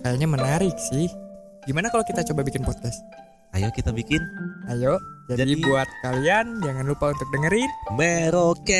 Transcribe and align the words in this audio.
Kayaknya 0.00 0.28
menarik 0.28 0.76
sih. 0.80 1.08
Gimana 1.68 1.92
kalau 1.92 2.04
kita 2.04 2.24
coba 2.32 2.40
bikin 2.40 2.64
podcast? 2.64 3.04
Ayo 3.52 3.68
kita 3.74 3.90
bikin. 3.92 4.22
Ayo. 4.70 4.96
Jadi, 5.28 5.58
Jadi- 5.58 5.64
buat 5.66 5.88
kalian 6.00 6.62
jangan 6.64 6.86
lupa 6.88 7.12
untuk 7.12 7.28
dengerin 7.34 7.68
Merokes. 7.98 8.70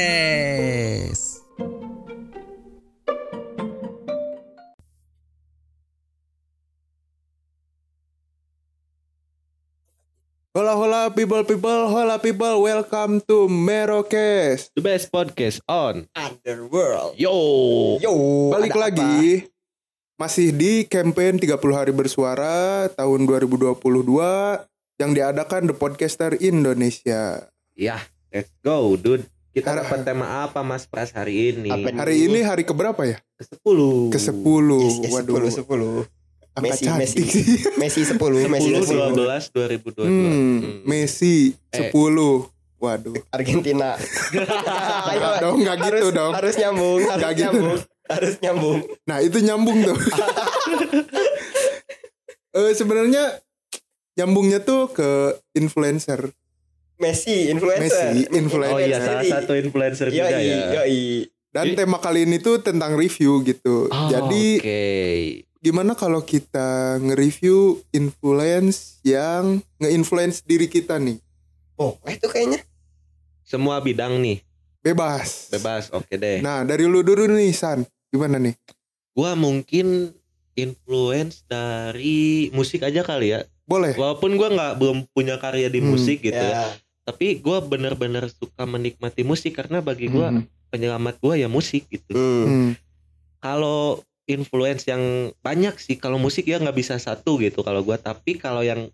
Hola 10.50 10.74
hola 10.74 11.00
people 11.14 11.46
people. 11.46 11.86
Hola 11.94 12.18
people. 12.18 12.66
Welcome 12.66 13.22
to 13.30 13.46
Merokes. 13.46 14.74
The 14.74 14.82
best 14.82 15.14
podcast 15.14 15.62
on 15.70 16.10
Underworld. 16.18 17.14
Yo. 17.14 17.30
Yo, 18.02 18.14
Balik 18.50 18.74
ada 18.74 18.90
lagi 18.90 19.46
masih 20.20 20.52
di 20.52 20.84
campaign 20.84 21.40
30 21.40 21.56
hari 21.72 21.92
bersuara 21.92 22.52
tahun 22.92 23.24
2022 23.24 23.72
yang 25.00 25.16
diadakan 25.16 25.64
The 25.64 25.74
Podcaster 25.74 26.36
Indonesia. 26.36 27.48
Ya 27.72 27.96
let's 28.28 28.52
go 28.60 28.92
dude 28.94 29.24
Kita 29.50 29.72
Hari- 29.72 29.82
dapat 29.82 29.98
tema 30.04 30.44
apa 30.44 30.60
mas 30.60 30.84
Pras 30.84 31.10
hari 31.10 31.50
ini 31.50 31.72
Apa? 31.72 31.90
Hari 31.96 32.28
ini 32.28 32.38
hari 32.38 32.62
keberapa 32.62 33.02
ya? 33.02 33.16
Ke 33.34 33.48
10 33.48 34.12
Ke 34.12 34.18
10. 34.20 34.30
apa? 34.30 34.76
Yes, 34.78 34.96
yes, 35.00 35.12
Waduh. 35.16 35.34
10 35.40 36.04
10. 36.04 36.04
Angka 36.50 36.60
Messi, 36.60 36.84
cantik 36.84 37.00
Messi. 37.00 37.22
sih. 37.24 37.44
Messi 37.74 38.00
10, 38.04 38.20
Messi 38.52 38.70
10 38.70 38.84
10. 38.84 39.16
12 39.16 39.50
2022 39.50 40.04
Hmm, 40.04 40.30
Hmm. 40.60 40.60
Messi 40.84 41.56
Eh. 41.72 41.88
10. 41.88 42.52
Waduh. 42.78 43.16
Argentina. 43.30 43.96
Ayo, 45.10 45.28
dong, 45.42 45.56
nggak 45.60 45.76
gitu 45.80 45.96
harus, 45.98 46.12
dong. 46.12 46.32
Harus 46.32 46.54
nyambung, 46.56 47.00
harus 47.02 47.18
Nggak 47.18 47.32
gitu 47.32 47.42
nyambung. 47.42 47.78
Harus 48.10 48.34
nyambung. 48.42 48.82
Nah, 49.06 49.18
itu 49.22 49.38
nyambung 49.38 49.78
tuh. 49.86 49.98
Eh 52.50 52.74
sebenarnya 52.74 53.38
nyambungnya 54.18 54.58
tuh 54.58 54.90
ke 54.90 55.38
influencer. 55.54 56.34
Messi, 56.98 57.46
influencer. 57.46 58.10
Messi, 58.10 58.26
influencer. 58.26 58.74
Oh 58.74 58.82
iya 58.82 58.98
salah 58.98 59.22
satu 59.22 59.54
influencer 59.54 60.10
juga 60.10 60.34
Yoi, 60.34 60.50
ya 60.50 60.82
yoi. 60.82 61.02
Dan 61.54 61.64
Jadi- 61.70 61.78
tema 61.78 62.02
kali 62.02 62.26
ini 62.26 62.42
tuh 62.42 62.58
tentang 62.58 62.98
review 62.98 63.46
gitu. 63.46 63.86
Oh, 63.86 64.10
Jadi 64.10 64.58
Oke 64.58 64.82
gimana 65.60 65.92
kalau 65.92 66.24
kita 66.24 66.96
nge-review 67.04 67.84
influence 67.92 68.96
yang 69.04 69.60
nge-influence 69.76 70.40
diri 70.40 70.66
kita 70.66 70.96
nih? 70.96 71.20
Oh, 71.76 72.00
itu 72.08 72.26
kayaknya. 72.32 72.64
Semua 73.44 73.76
bidang 73.84 74.16
nih 74.24 74.40
Bebas. 74.80 75.52
Bebas 75.52 75.92
oke 75.92 76.08
deh 76.16 76.40
Nah, 76.40 76.64
dari 76.64 76.88
lu 76.88 77.04
dulu 77.04 77.28
nih, 77.28 77.52
San. 77.52 77.84
Gimana 78.10 78.36
nih? 78.36 78.54
Gua 79.14 79.34
mungkin 79.34 80.14
influence 80.54 81.46
dari 81.46 82.50
musik 82.50 82.82
aja 82.82 83.00
kali 83.00 83.32
ya 83.32 83.46
Boleh? 83.64 83.94
Walaupun 83.94 84.34
gua 84.34 84.50
nggak 84.50 84.72
belum 84.76 84.98
punya 85.10 85.38
karya 85.38 85.70
di 85.70 85.78
Hmm, 85.78 85.94
musik 85.94 86.20
gitu 86.20 86.36
ya 86.36 86.50
Ya. 86.50 86.66
Tapi 87.06 87.38
gua 87.38 87.62
bener-bener 87.62 88.26
suka 88.28 88.66
menikmati 88.66 89.22
musik 89.22 89.56
Karena 89.56 89.78
bagi 89.80 90.06
gua 90.06 90.30
Hmm. 90.30 90.44
penyelamat 90.68 91.18
gua 91.18 91.34
ya 91.34 91.46
musik 91.46 91.86
gitu 91.86 92.14
Hmm. 92.14 92.46
Hmm. 92.46 92.70
kalau 93.40 93.98
influence 94.26 94.86
yang 94.86 95.34
banyak 95.40 95.74
sih 95.76 95.96
kalau 95.96 96.14
musik 96.14 96.46
ya 96.46 96.58
nggak 96.58 96.76
bisa 96.76 96.94
satu 96.96 97.40
gitu 97.40 97.66
kalau 97.66 97.82
gua 97.82 97.98
tapi 97.98 98.38
kalau 98.38 98.62
yang 98.62 98.86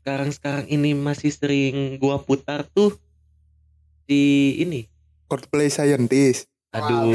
sekarang 0.00 0.32
sekarang 0.32 0.64
ini 0.66 0.96
masih 0.96 1.28
sering 1.28 2.00
gua 2.00 2.16
putar 2.16 2.64
tuh 2.64 2.96
si 4.04 4.20
ini 4.56 4.88
Coldplay 5.28 5.68
Scientist. 5.68 6.48
Aduh. 6.72 7.12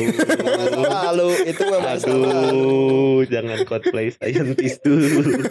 Lalu 0.73 1.29
itu 1.45 1.63
lalu. 1.63 1.85
aduh 1.85 3.19
jangan 3.27 3.59
Coldplay 3.63 4.09
scientist 4.09 4.81
dulu. 4.81 5.43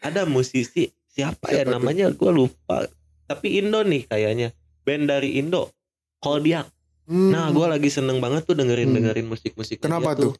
Ada 0.00 0.24
musisi 0.24 0.88
siapa, 1.06 1.52
ya? 1.52 1.62
Namanya 1.62 2.10
gua 2.10 2.32
lupa. 2.32 2.88
Tapi 3.26 3.60
Indo 3.60 3.82
nih 3.82 4.06
kayaknya. 4.06 4.50
Band 4.82 5.06
dari 5.06 5.38
Indo. 5.38 5.70
Koldiak 6.18 6.68
Hmm. 7.10 7.34
nah 7.34 7.50
gua 7.50 7.66
lagi 7.66 7.90
seneng 7.90 8.22
banget 8.22 8.46
tuh 8.46 8.54
dengerin 8.54 8.94
Hmm. 8.94 9.02
dengerin 9.02 9.26
musik 9.26 9.58
musik 9.58 9.82
Kenapa 9.82 10.14
tuh? 10.14 10.30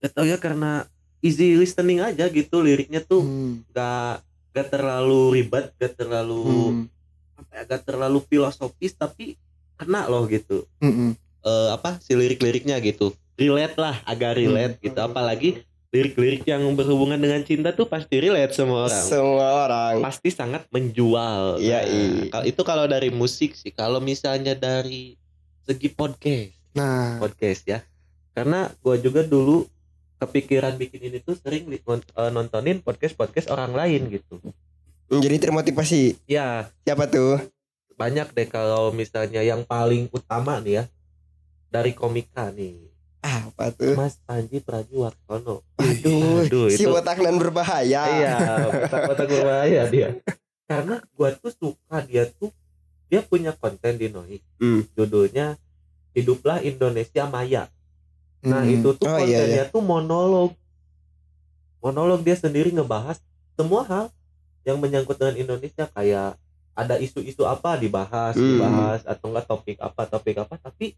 Gak 0.00 0.16
tau 0.16 0.24
ya 0.24 0.40
karena 0.40 0.88
easy 1.20 1.60
listening 1.60 2.00
aja 2.00 2.32
gitu 2.32 2.64
liriknya 2.64 3.04
tuh. 3.04 3.20
Hmm. 3.20 3.60
gak 3.68 4.24
gak 4.56 4.72
terlalu 4.72 5.36
ribet 5.36 5.76
gak 5.76 5.92
terlalu 6.00 6.40
Hmm. 6.40 7.36
apa 7.36 7.52
ya 7.52 7.62
gak 7.68 7.82
terlalu 7.84 8.24
filosofis 8.24 8.96
tapi 8.96 9.36
kena 9.76 10.08
loh 10.08 10.24
gitu. 10.24 10.64
Hmm, 10.80 11.12
hmm. 11.44 11.50
Eh, 11.52 11.68
apa 11.76 12.00
si 12.00 12.16
lirik-liriknya 12.16 12.80
gitu. 12.80 13.12
Relate 13.36 13.76
lah 13.76 14.00
agak 14.08 14.40
relate 14.40 14.80
gitu. 14.80 14.96
Apalagi 14.96 15.60
lirik-lirik 15.92 16.42
yang 16.48 16.64
berhubungan 16.74 17.20
dengan 17.20 17.44
cinta 17.44 17.70
tuh 17.70 17.84
pasti 17.86 18.18
relate 18.18 18.56
semua 18.56 18.88
orang. 18.88 19.04
Semua 19.04 19.46
orang. 19.68 19.94
pasti 20.00 20.32
sangat 20.32 20.64
menjual. 20.72 21.60
Iya, 21.60 21.84
Nah, 21.84 22.42
iya. 22.42 22.48
itu 22.48 22.62
kalau 22.64 22.88
dari 22.88 23.12
musik 23.12 23.52
sih. 23.54 23.70
Kalau 23.70 24.00
misalnya 24.00 24.56
dari 24.56 25.14
segi 25.62 25.92
podcast. 25.92 26.56
Nah, 26.74 27.20
podcast 27.22 27.62
ya. 27.68 27.78
Karena 28.34 28.72
gua 28.82 28.98
juga 28.98 29.22
dulu 29.22 29.68
kepikiran 30.18 30.74
bikin 30.80 31.12
ini 31.12 31.18
tuh 31.20 31.36
sering 31.36 31.68
eh, 31.68 32.30
nontonin 32.32 32.80
podcast 32.80 33.14
podcast 33.14 33.52
orang 33.52 33.76
lain 33.76 34.08
gitu. 34.08 34.40
Jadi 35.12 35.36
termotivasi. 35.36 36.16
ya 36.24 36.72
Siapa 36.82 37.06
tuh? 37.06 37.38
banyak 37.94 38.34
deh 38.34 38.48
kalau 38.50 38.90
misalnya 38.90 39.38
yang 39.46 39.62
paling 39.62 40.10
utama 40.10 40.58
nih 40.58 40.82
ya 40.82 40.84
dari 41.74 41.90
komika 41.90 42.48
nih 42.48 42.86
Ah, 43.18 43.48
apa 43.48 43.72
tuh? 43.72 43.96
Mas 43.96 44.20
Panji 44.20 44.60
Pragiwaksono 44.60 45.64
Aduh, 45.74 46.44
Aduh, 46.44 46.68
si 46.68 46.80
itu- 46.80 46.92
botak 46.92 47.18
nan 47.18 47.34
berbahaya. 47.34 48.02
iya 48.06 48.34
otak-otak 48.70 49.26
berbahaya 49.26 49.82
dia 49.88 50.08
karena 50.64 50.96
gua 51.12 51.34
tuh 51.34 51.50
suka 51.50 51.98
dia 52.00 52.30
tuh 52.30 52.54
dia 53.06 53.20
punya 53.20 53.50
konten 53.52 53.96
di 53.96 54.06
Noi 54.06 54.38
Hmm. 54.56 54.86
judulnya 54.92 55.58
hiduplah 56.12 56.60
Indonesia 56.60 57.26
Maya 57.26 57.66
Nah 58.40 58.60
hmm. 58.60 58.74
itu 58.74 58.88
tuh 58.94 59.08
Oh, 59.08 59.18
iya, 59.18 59.40
kontennya 59.40 59.64
tuh 59.66 59.80
monolog 59.80 60.52
Monolog 61.80 62.20
dia 62.20 62.34
sendiri 62.34 62.70
ngebahas 62.70 63.20
Semua 63.54 63.84
hal 63.84 64.06
yang 64.62 64.76
menyangkut 64.78 65.16
dengan 65.16 65.36
Indonesia 65.38 65.84
Kayak 65.86 66.36
ada 66.74 66.98
isu-isu 66.98 67.44
apa 67.44 67.76
dibahas 67.76 68.34
Hmm. 68.34 68.44
Dibahas 68.50 69.00
atau 69.02 69.26
enggak 69.28 69.46
topik 69.46 69.76
apa 69.78 70.02
Topik 70.06 70.36
apa 70.38 70.54
Tapi 70.58 70.92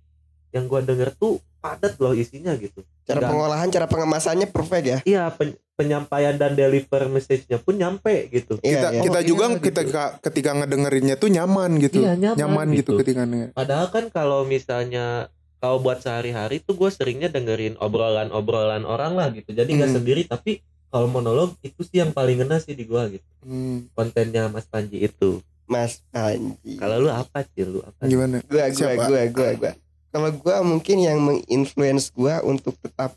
yang 0.57 0.65
gua 0.65 0.81
denger 0.81 1.13
tuh 1.13 1.37
padat 1.59 1.95
loh 1.97 2.13
isinya 2.13 2.57
gitu 2.57 2.81
Cara 3.03 3.21
Dan- 3.21 3.31
pengolahan, 3.31 3.69
cara 3.69 3.87
pengemasannya 3.87 4.49
perfect 4.49 4.85
ya. 4.85 4.99
Iya 5.05 5.31
pen- 5.31 5.55
penyampaian 5.73 6.35
dan 6.35 6.53
deliver 6.53 7.07
message-nya 7.07 7.59
pun 7.59 7.77
nyampe 7.77 8.27
gitu 8.29 8.57
kita 8.57 8.67
Iya, 8.67 8.89
iya. 8.91 9.03
kita 9.03 9.21
Oh, 9.21 9.27
juga 9.27 9.45
iya, 9.47 9.57
gitu. 9.61 9.83
ketika 10.21 10.51
ngedengerinnya 10.55 11.15
tuh 11.15 11.29
nyaman 11.29 11.71
gitu. 11.79 12.01
Iya, 12.01 12.35
nyaman 12.35 12.73
gitu. 12.73 12.97
gitu. 12.97 13.05
ketika 13.05 13.23
denger. 13.23 13.53
Padahal 13.53 13.87
kan 13.89 14.09
kalau 14.09 14.43
misalnya 14.43 15.29
kalau 15.57 15.79
buat 15.79 16.01
sehari-hari 16.01 16.59
tuh 16.59 16.75
gue 16.75 16.89
seringnya 16.89 17.29
dengerin 17.29 17.77
obrolan-obrolan 17.77 18.83
orang 18.83 19.15
lah 19.15 19.29
gitu. 19.31 19.51
Jadi 19.51 19.71
nggak 19.73 19.91
Hmm. 19.91 19.99
sendiri 19.99 20.23
tapi 20.25 20.61
kalau 20.87 21.07
monolog 21.07 21.55
itu 21.61 21.83
sih 21.83 21.99
yang 21.99 22.11
paling 22.11 22.41
ngena 22.41 22.57
sih 22.57 22.73
di 22.73 22.83
gua 22.83 23.07
gitu. 23.07 23.27
Hmm. 23.43 23.91
Kontennya 23.93 24.49
Mas 24.49 24.65
Panji 24.65 24.99
itu. 25.01 25.43
Mas 25.65 26.01
Panji. 26.09 26.75
Kalau 26.75 26.97
lu 26.99 27.11
apa 27.11 27.45
sih 27.45 27.63
lu 27.63 27.83
apa? 27.83 28.03
Gimana? 28.03 28.41
gua 28.43 28.65
gua 28.65 28.73
Siapa? 28.73 29.05
gua 29.05 29.23
gua 29.29 29.51
gua 29.57 29.73
kalau 30.11 30.31
gua 30.37 30.63
mungkin 30.63 30.97
yang 31.03 31.19
menginfluence 31.23 32.11
gua 32.15 32.41
untuk 32.45 32.75
tetap 32.81 33.15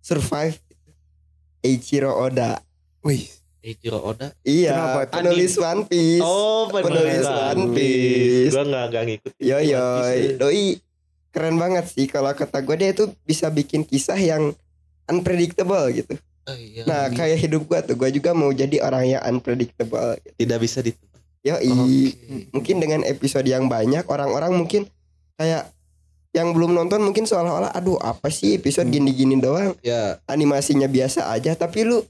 survive 0.00 0.56
Eiichiro 1.60 2.12
Oda 2.12 2.64
Wih, 3.00 3.32
Eiichiro 3.64 4.00
Oda. 4.00 4.36
Iya, 4.44 4.76
Kenapa? 4.76 5.20
penulis 5.20 5.56
One 5.56 5.82
Piece. 5.88 6.20
Oh, 6.24 6.68
penulis 6.68 7.24
One 7.24 7.64
Piece. 7.72 8.52
Gua 8.52 8.64
nggak 8.68 8.84
nggak 8.92 9.04
ngikutin. 9.08 9.40
Yo 9.40 9.58
yo, 9.64 9.84
doi 10.36 10.76
keren 11.30 11.56
banget 11.56 11.86
sih 11.88 12.10
kalau 12.10 12.34
kata 12.34 12.58
gue 12.60 12.76
dia 12.76 12.90
itu 12.90 13.06
bisa 13.22 13.46
bikin 13.48 13.86
kisah 13.86 14.18
yang 14.18 14.52
unpredictable 15.06 15.86
gitu. 15.94 16.18
Oh, 16.50 16.56
iya. 16.58 16.82
Nah 16.84 17.06
kayak 17.14 17.38
hidup 17.38 17.62
gue 17.70 17.80
tuh, 17.86 17.96
gue 17.96 18.10
juga 18.10 18.34
mau 18.34 18.50
jadi 18.50 18.82
orang 18.82 19.16
yang 19.16 19.22
unpredictable. 19.22 20.18
Gitu. 20.20 20.34
tidak 20.44 20.58
bisa 20.60 20.78
ditebak. 20.82 21.22
Yo 21.40 21.56
mungkin 22.52 22.76
dengan 22.84 23.00
episode 23.08 23.48
yang 23.48 23.64
banyak 23.70 24.04
orang-orang 24.10 24.52
mungkin 24.52 24.84
kayak 25.40 25.72
yang 26.30 26.54
belum 26.54 26.72
nonton 26.72 27.00
mungkin 27.00 27.24
seolah-olah 27.24 27.70
aduh 27.70 27.98
apa 27.98 28.30
sih 28.30 28.54
episode 28.54 28.86
Hmm. 28.86 28.94
gini-gini 28.94 29.36
doang 29.36 29.74
Ya, 29.80 30.22
animasinya 30.24 30.86
biasa 30.86 31.26
aja 31.28 31.54
tapi 31.54 31.82
lu 31.82 32.06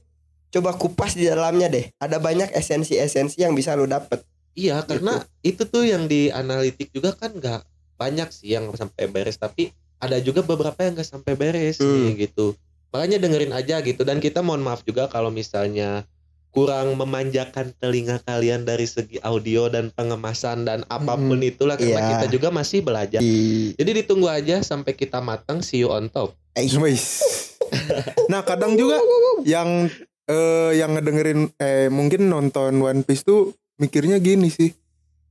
coba 0.49 0.73
kupas 0.73 1.15
di 1.15 1.25
dalamnya 1.25 1.67
deh 1.67 1.89
ada 1.95 2.17
banyak 2.17 2.51
esensi-esensi 2.51 3.39
yang 3.39 3.51
bisa 3.51 3.73
lu 3.73 3.85
dapet 3.85 4.21
iya 4.51 4.83
karena 4.83 5.23
itu 5.41 5.63
tuh 5.63 5.83
yang 5.83 6.05
di 6.05 6.29
analitik 6.29 6.91
juga 6.91 7.11
kan 7.11 7.31
nggak 7.31 7.63
banyak 7.95 8.29
sih 8.29 8.51
yang 8.51 8.69
sampai 8.71 9.07
beres 9.07 9.35
tapi 9.35 9.71
ada 9.97 10.17
juga 10.17 10.41
beberapa 10.41 10.75
yang 10.77 10.93
nggak 10.93 11.07
sampai 11.07 11.33
beres 11.33 11.77
Hmm. 11.77 12.09
nih 12.09 12.27
gitu. 12.27 12.57
Makanya 12.89 13.17
dengerin 13.17 13.53
aja 13.53 13.79
gitu 13.79 14.01
dan 14.01 14.17
kita 14.17 14.41
mohon 14.41 14.59
maaf 14.59 14.81
juga 14.81 15.07
kalau 15.07 15.29
misalnya 15.29 16.03
kurang 16.51 16.93
memanjakan 16.93 17.71
telinga 17.73 18.19
kalian 18.21 18.61
dari 18.61 18.83
segi 18.83 19.17
audio 19.19 19.65
dan 19.65 19.87
pengemasan 19.89 20.63
dan 20.63 20.83
apa 20.85 21.15
pun 21.15 21.39
itulah 21.39 21.75
karena 21.75 21.95
Iya. 21.97 22.09
kita 22.13 22.27
juga 22.29 22.47
masih 22.49 22.79
belajar. 22.81 23.17
di 23.17 23.71
Jadi 23.73 23.91
ditunggu 23.97 24.27
aja 24.27 24.59
sampai 24.59 24.91
kita 24.91 25.19
matang 25.19 25.59
see 25.59 25.79
you 25.79 25.87
on 25.87 26.07
top. 26.07 26.35
eh. 26.53 26.67
Nah 28.27 28.41
kadang 28.41 28.75
juga 28.75 28.99
yang 29.41 29.87
eh, 30.25 30.71
yang 30.75 30.91
ngedengerin 30.91 31.55
eh 31.55 31.87
mungkin 31.87 32.27
nonton 32.27 32.75
One 32.77 33.01
Piece 33.01 33.23
tuh 33.23 33.51
mikirnya 33.77 34.19
gini 34.19 34.47
sih. 34.47 34.75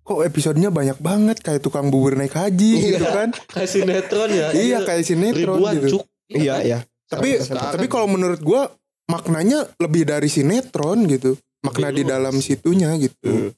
Kok 0.01 0.25
episodenya 0.25 0.69
banyak 0.69 0.99
banget 0.99 1.39
kayak 1.39 1.61
tukang 1.61 1.87
bubur 1.87 2.17
naik 2.17 2.33
haji 2.33 2.73
gitu 2.91 3.05
kan? 3.05 3.31
Kayak 3.53 3.71
sinetron 3.71 4.31
ya. 4.33 4.49
iya 4.51 4.79
kayak 4.81 5.05
sinetron 5.05 5.61
ribuan 5.61 5.75
gitu. 5.77 5.89
cuk. 5.93 6.05
iya 6.27 6.55
ya 6.63 6.79
Tapi 7.07 7.39
Sekarang- 7.39 7.75
tapi 7.75 7.87
kalau 7.87 8.07
menurut 8.07 8.41
gua 8.41 8.73
maknanya 9.11 9.59
lebih 9.77 10.03
dari 10.05 10.27
sinetron 10.27 11.05
gitu. 11.07 11.35
Makna 11.61 11.91
di 11.91 12.03
dalam 12.03 12.39
situnya 12.39 12.95
gitu. 12.97 13.19
Hmm. 13.23 13.51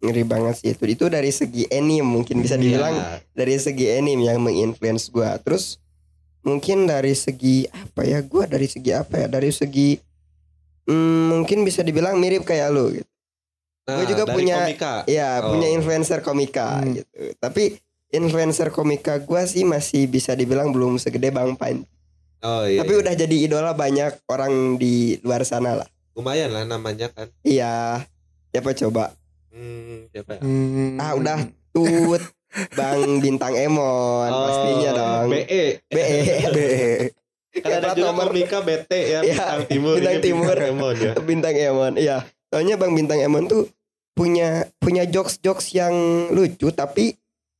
ngeri 0.00 0.26
banget 0.26 0.54
sih 0.58 0.70
itu 0.72 0.82
itu 0.88 1.06
dari 1.06 1.30
segi 1.30 1.62
anime 1.68 2.02
mungkin 2.02 2.42
bisa 2.42 2.56
dibilang 2.56 2.90
Iya. 2.90 3.22
dari 3.32 3.54
segi 3.54 3.86
anime 3.88 4.26
yang 4.26 4.42
menginfluence 4.42 5.06
gua 5.06 5.38
terus 5.38 5.78
mungkin 6.42 6.90
dari 6.90 7.14
segi 7.14 7.70
apa 7.70 8.02
ya 8.02 8.18
gua 8.18 8.50
dari 8.50 8.66
segi 8.66 8.90
apa 8.90 9.14
ya 9.16 9.30
dari 9.30 9.54
segi 9.54 9.94
hmm, 10.84 11.22
mungkin 11.30 11.62
bisa 11.62 11.80
dibilang 11.80 12.18
mirip 12.18 12.42
kayak 12.42 12.66
lu 12.68 12.90
gitu 12.92 13.06
Nah, 13.82 13.94
Gua 13.94 14.06
juga 14.08 14.24
dari 14.24 14.34
punya- 14.34 14.62
komika. 14.64 14.94
ya 15.06 15.28
Oh. 15.38 15.54
punya 15.54 15.68
influencer 15.70 16.18
komika 16.20 16.66
Hmm. 16.76 16.94
gitu 16.96 17.10
tapi 17.38 17.78
influencer 18.08 18.68
komika 18.68 19.18
gua 19.18 19.42
sih 19.44 19.62
masih 19.62 20.06
bisa 20.06 20.34
dibilang 20.34 20.70
belum 20.70 20.98
segede 20.98 21.30
bang 21.30 21.54
Pan 21.54 21.78
Oh 22.42 22.64
iya. 22.64 22.82
tapi 22.82 22.92
iya. 22.92 23.00
udah 23.00 23.14
jadi 23.16 23.36
idola 23.40 23.72
banyak 23.72 24.18
orang 24.26 24.52
di 24.76 24.94
luar 25.20 25.42
sana 25.42 25.74
lah 25.74 25.88
lumayan 26.12 26.50
lah 26.50 26.62
namanya 26.62 27.08
kan. 27.08 27.30
iya 27.42 28.02
siapa 28.48 28.74
coba 28.74 29.14
Hmm, 29.48 30.08
siapa 30.08 30.36
ya? 30.36 30.40
Hmm. 30.40 30.96
ah 30.96 31.12
udah 31.12 31.38
tut 31.70 32.22
bang 32.72 33.00
bintang 33.18 33.52
emon 33.52 34.26
Oh, 34.26 34.42
pastinya 34.42 34.90
dong 34.92 35.28
BE. 35.30 35.64
be 35.86 36.04
Be. 36.48 36.64
Kan 37.54 37.68
ada 37.70 37.84
Plat 37.86 37.94
juga 37.94 38.08
nomor- 38.08 38.32
komika 38.32 38.58
BT 38.60 38.92
ya, 38.96 39.20
Iya, 39.20 39.36
Bintang 39.60 39.60
Timur. 39.68 39.92
Bintang 39.94 40.14
ini 40.14 40.24
Timur. 40.24 40.56
Emon 40.56 40.94
ya. 40.96 41.12
bintang 41.20 41.52
emon 41.54 41.92
iya 41.96 42.18
soalnya 42.46 42.74
bang 42.74 42.92
bintang 42.92 43.20
emon 43.20 43.44
tuh 43.44 43.68
punya 44.12 44.48
punya 44.78 45.04
jokes 45.04 45.36
jokes 45.38 45.68
yang 45.70 45.92
lucu 46.28 46.68
tapi 46.70 47.12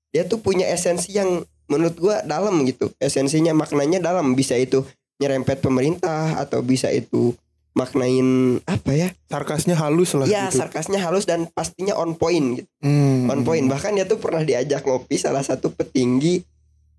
dia 0.08 0.25
tuh 0.25 0.37
punya 0.38 0.64
esensi 0.67 1.12
yang 1.12 1.44
menurut 1.72 1.96
gua 1.96 2.20
dalam 2.22 2.60
gitu 2.62 2.92
esensinya 2.98 3.50
maknanya 3.52 3.98
dalam 3.98 4.32
bisa 4.32 4.52
itu 4.54 4.84
nyerempet 5.16 5.58
pemerintah 5.58 6.36
atau 6.36 6.60
bisa 6.60 6.88
itu 6.88 7.32
maknain 7.72 8.60
apa 8.64 8.92
ya 8.92 9.08
Sarkasnya 9.26 9.72
halus 9.74 10.12
lah 10.12 10.26
ya 10.26 10.46
gitu. 10.46 10.60
sarkasnya 10.60 11.00
halus 11.00 11.24
dan 11.24 11.48
pastinya 11.48 11.96
on 11.96 12.12
point 12.12 12.60
gitu 12.60 12.69
Hmm. 12.78 13.26
on 13.26 13.40
point 13.42 13.64
bahkan 13.64 13.90
dia 13.90 14.04
tuh 14.04 14.19
pernah 14.19 14.42
diajak 14.42 14.82
ngopi 14.82 15.16
salah 15.16 15.40
satu 15.40 15.70
petinggi 15.70 16.44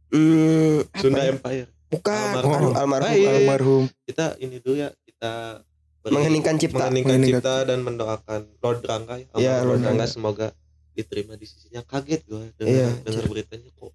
hmm, 0.09 0.89
Sunda 0.95 1.21
ya? 1.21 1.31
Empire. 1.31 1.67
bukan 1.89 2.33
Almarhum. 2.35 2.73
almarhum 2.73 3.13
iya. 3.13 3.29
Almarhum. 3.35 3.83
Kita 4.01 4.33
ini 4.39 4.57
dulu 4.57 4.75
ya, 4.79 4.89
kita 4.99 5.61
beri- 6.01 6.09
mengheningkan 6.11 6.55
cipta 6.57 6.77
mengeningkan 6.83 7.09
Mengeningkan 7.13 7.37
cipta 7.39 7.55
dan 7.63 7.79
mendoakan 7.79 8.39
Lord 8.59 8.81
Rangga 8.81 9.15
ya. 9.15 9.27
Iya, 9.31 9.51
Almarhum 9.55 9.67
Lord 9.69 9.81
Rangga 9.83 10.05
semoga 10.07 10.47
diterima 10.91 11.33
di 11.35 11.45
sisinya. 11.45 11.81
Kaget 11.81 12.21
gue 12.23 12.49
Iya, 12.59 12.89
dengar 12.89 12.93
dengar 13.05 13.25
beritanya 13.27 13.69
kok 13.71 13.93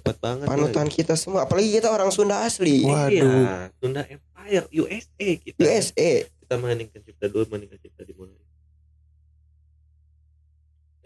cepat 0.00 0.16
banget. 0.18 0.46
panutan 0.48 0.88
kita 0.88 1.14
semua 1.14 1.44
apalagi 1.44 1.68
kita 1.68 1.92
orang 1.92 2.08
Sunda 2.08 2.40
asli 2.42 2.82
Wah. 2.88 3.12
Iya, 3.12 3.22
Waduh. 3.28 3.46
Sunda 3.76 4.02
Empire 4.08 4.64
USA 4.72 5.28
kita. 5.36 5.58
USA 5.60 6.12
Kita 6.24 6.54
mengeningkan 6.58 7.00
cipta 7.04 7.30
dulu, 7.30 7.44
mengeningkan 7.52 7.78
cipta 7.78 8.02
dimulai. 8.02 8.34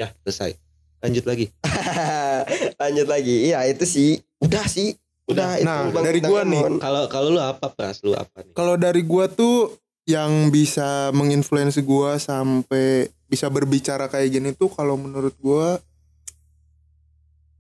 Ya, 0.01 0.15
selesai. 0.25 0.57
Lanjut 1.05 1.29
lagi. 1.29 1.53
lanjut 2.83 3.07
lagi 3.09 3.37
iya 3.51 3.65
itu 3.69 3.85
sih 3.85 4.11
udah 4.43 4.65
sih 4.67 4.97
udah, 5.25 5.57
itu 5.57 5.65
Nah, 5.65 5.89
Bang 5.89 6.05
dari 6.05 6.21
gua 6.21 6.45
nih. 6.45 6.63
Kalau 6.77 7.09
kalau 7.09 7.29
lu 7.33 7.41
apa 7.41 7.73
pras? 7.73 8.05
Lu 8.05 8.13
apa 8.13 8.45
nih? 8.45 8.53
Kalau 8.53 8.77
dari 8.77 9.01
gua 9.01 9.25
tuh 9.25 9.73
yang 10.05 10.53
bisa 10.53 11.09
menginfluence 11.17 11.81
gua 11.81 12.21
sampai 12.21 13.09
bisa 13.25 13.49
berbicara 13.49 14.13
kayak 14.13 14.29
gini 14.37 14.51
tuh 14.53 14.69
kalau 14.69 15.01
menurut 15.01 15.33
gua 15.41 15.81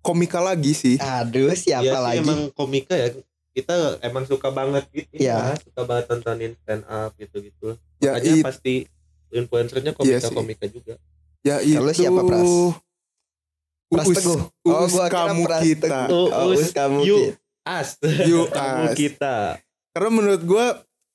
komika 0.04 0.38
lagi 0.38 0.70
sih. 0.70 0.96
aduh 0.96 1.48
siapa 1.50 1.80
Iya 1.80 1.92
sih, 1.92 2.04
lagi 2.04 2.18
emang 2.20 2.40
komika 2.52 2.92
ya 2.92 3.08
kita 3.50 3.74
emang 4.00 4.24
suka 4.24 4.50
banget 4.50 4.84
gitu 4.90 5.14
Iya. 5.16 5.54
ya 5.54 5.56
suka 5.56 5.82
banget 5.82 6.04
tontonin 6.06 6.52
stand 6.56 6.84
up 6.84 7.14
gitu-gitu 7.14 7.80
Ya, 7.98 8.12
makanya 8.12 8.34
it- 8.34 8.44
pasti 8.44 8.74
influencernya 9.30 9.92
Iya 9.96 10.18
sih. 10.20 10.28
komika-komika 10.28 10.66
juga 10.66 10.94
ya 11.40 11.56
itu 11.58 11.76
Kalau 11.76 11.92
siapa, 11.92 12.20
Pras? 12.22 12.50
Pras 13.86 14.06
Uus, 14.06 14.16
Teguh. 14.16 14.40
Uus 14.64 14.92
gua 14.92 15.06
kamu 15.08 15.42
Pras 15.44 15.62
kita. 15.62 15.86
Teguh. 16.08 16.26
Oh, 16.26 16.44
Uus 16.46 16.58
Uus 16.58 16.70
kamu 16.72 16.98
you. 17.02 17.18
kita. 17.22 17.38
as 17.64 17.88
You 18.28 18.40
kamu 18.48 18.84
as. 18.86 18.94
kita 18.94 19.36
Karena 19.90 20.10
menurut 20.10 20.42
gua 20.42 20.66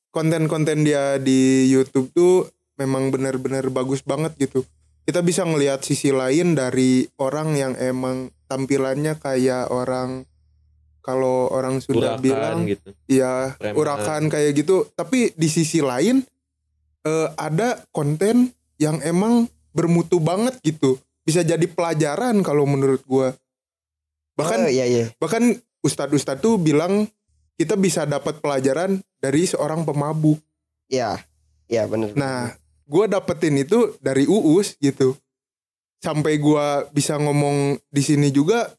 konten-konten 0.10 0.82
dia 0.82 1.18
di 1.18 1.40
YouTube 1.68 2.10
tuh 2.10 2.48
memang 2.76 3.10
benar-benar 3.10 3.68
bagus 3.70 4.00
banget 4.02 4.34
gitu. 4.40 4.64
Kita 5.04 5.20
bisa 5.20 5.44
ngelihat 5.44 5.82
sisi 5.82 6.10
lain 6.10 6.54
dari 6.54 7.04
orang 7.16 7.54
yang 7.54 7.74
emang 7.76 8.32
tampilannya 8.50 9.14
kayak 9.22 9.70
orang 9.70 10.26
kalau 11.00 11.48
orang 11.50 11.80
Sunda 11.80 12.18
urakan 12.18 12.22
bilang 12.22 12.58
gitu 12.68 12.90
ya 13.08 13.56
Preman. 13.56 13.76
urakan 13.78 14.24
kayak 14.28 14.52
gitu. 14.58 14.90
Tapi 14.94 15.32
di 15.34 15.48
sisi 15.48 15.80
lain 15.80 16.22
eh, 17.06 17.28
ada 17.40 17.80
konten 17.94 18.52
yang 18.82 19.00
emang 19.06 19.48
bermutu 19.72 20.20
banget 20.20 20.58
gitu. 20.66 21.00
Bisa 21.24 21.46
jadi 21.46 21.64
pelajaran 21.70 22.42
kalau 22.42 22.66
menurut 22.66 23.02
gua. 23.06 23.34
Bahkan 24.36 24.68
oh, 24.68 24.72
iya 24.72 24.86
iya 24.88 25.06
bahkan 25.22 25.56
ustadz-ustadz 25.84 26.44
tuh 26.44 26.60
bilang 26.60 27.08
kita 27.60 27.76
bisa 27.76 28.08
dapat 28.08 28.40
pelajaran 28.40 29.04
dari 29.20 29.44
seorang 29.48 29.84
pemabuk. 29.84 30.40
iya 30.90 31.22
iya 31.70 31.86
benar 31.86 32.16
Nah, 32.18 32.56
gua 32.88 33.06
dapetin 33.06 33.62
itu 33.62 33.94
dari 34.02 34.26
Uus 34.26 34.74
gitu. 34.80 35.14
Sampai 36.00 36.40
gua 36.40 36.88
bisa 36.90 37.20
ngomong 37.20 37.76
di 37.88 38.02
sini 38.02 38.32
juga 38.32 38.72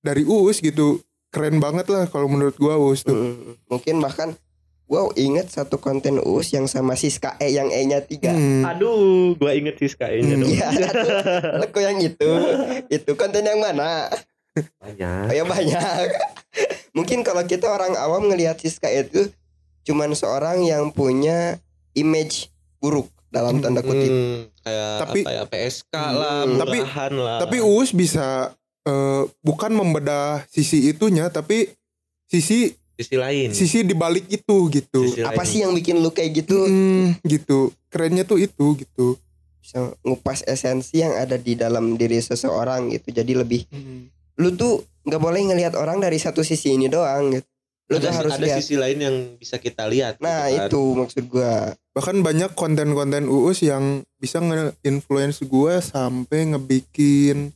dari 0.00 0.24
Uus 0.24 0.58
gitu. 0.58 1.00
Keren 1.28 1.60
banget 1.60 1.86
lah 1.88 2.08
kalau 2.08 2.26
menurut 2.26 2.56
gua 2.56 2.80
Uus 2.80 3.04
tuh. 3.04 3.56
Mungkin 3.68 4.00
bahkan 4.00 4.32
Wow 4.86 5.10
inget 5.18 5.50
satu 5.50 5.82
konten 5.82 6.22
Uus 6.22 6.54
yang 6.54 6.70
sama 6.70 6.94
Siska 6.94 7.34
E 7.42 7.50
yang 7.50 7.74
E 7.74 7.82
nya 7.90 8.06
tiga 8.06 8.30
Hmm. 8.30 8.62
aduh 8.62 9.34
gua 9.34 9.50
inget 9.50 9.82
sih 9.82 9.90
kayaknya 9.90 10.38
Hmm. 10.38 10.42
dong 10.46 11.70
kok 11.74 11.82
yang 11.82 11.98
itu? 11.98 12.30
Itu 12.86 13.18
konten 13.18 13.42
yang 13.42 13.58
mana? 13.58 14.06
banyak 14.78 15.26
Oh, 15.26 15.34
ya 15.34 15.42
banyak. 15.42 16.06
Mungkin 16.96 17.26
kalau 17.26 17.42
kita 17.42 17.66
orang 17.66 17.98
awam 17.98 18.30
ngelihat 18.30 18.62
Siska 18.62 18.86
itu 18.88 19.26
cuman 19.82 20.14
seorang 20.14 20.62
yang 20.62 20.94
punya 20.94 21.58
image 21.92 22.54
buruk 22.78 23.10
dalam 23.28 23.58
tanda 23.58 23.80
kutip. 23.80 24.06
Hmm, 24.06 24.38
kayak 24.60 24.90
Tapi- 25.00 25.22
apa 25.22 25.30
ya 25.32 25.44
PSK 25.44 25.94
lah 25.94 26.38
Hmm. 26.42 26.58
Tapi- 26.58 26.82
lah 27.12 27.38
Tapi 27.38 27.56
Uus 27.58 27.90
bisa 27.90 28.52
eh, 28.82 29.22
bukan 29.40 29.72
membedah 29.72 30.46
sisi 30.46 30.86
itunya 30.86 31.26
tapi 31.26 31.66
sisi 32.24 32.70
sisi 32.92 33.14
lain 33.14 33.50
sisi 33.50 33.82
dibalik 33.82 34.24
itu 34.26 34.56
gitu. 34.68 35.02
Sisi 35.04 35.20
Apa 35.20 35.42
lain. 35.42 35.48
sih 35.48 35.58
yang 35.60 35.72
bikin 35.72 35.98
lu 35.98 36.08
kayak 36.08 36.38
gitu? 36.38 36.64
Hmm, 36.64 37.18
gitu. 37.22 37.74
Kerennya 37.86 38.22
tuh 38.22 38.38
itu 38.38 38.66
gitu. 38.76 39.18
Bisa 39.58 39.82
ngupas 40.00 40.42
esensi 40.42 41.02
yang 41.02 41.12
ada 41.12 41.34
di 41.34 41.52
dalam 41.52 41.94
diri 41.94 42.16
seseorang 42.16 42.88
gitu. 42.88 43.10
Jadi 43.10 43.32
lebih 43.34 43.66
lu 44.36 44.54
tuh 44.54 44.80
nggak 45.02 45.18
boleh 45.18 45.40
ngelihat 45.44 45.74
orang 45.74 45.98
dari 45.98 46.16
satu 46.16 46.40
sisi 46.40 46.72
ini 46.72 46.86
doang 46.86 47.32
gitu. 47.32 47.48
Lu 47.86 47.96
tuh 47.96 48.02
ada, 48.02 48.18
harus 48.18 48.32
ada 48.32 48.42
lihat. 48.42 48.58
sisi 48.58 48.74
lain 48.74 48.98
yang 48.98 49.16
bisa 49.34 49.56
kita 49.56 49.86
lihat 49.86 50.18
Nah 50.18 50.46
gitu 50.46 50.56
kan. 50.56 50.66
itu 50.66 50.82
maksud 50.96 51.24
gua. 51.26 51.54
bahkan 51.92 52.16
banyak 52.18 52.50
konten-konten 52.52 53.24
uus 53.24 53.62
yang 53.62 53.84
bisa 54.16 54.36
nge-influence 54.38 55.40
gue 55.40 55.74
sampai 55.78 56.44
ngebikin 56.46 57.54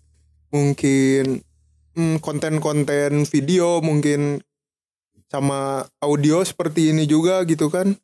mungkin 0.48 1.44
hmm, 1.92 2.16
konten-konten 2.18 3.22
video 3.24 3.78
mungkin 3.80 4.40
sama 5.26 5.60
audio 5.98 6.40
seperti 6.40 6.90
ini 6.90 7.04
juga 7.04 7.42
gitu 7.44 7.68
kan 7.68 7.94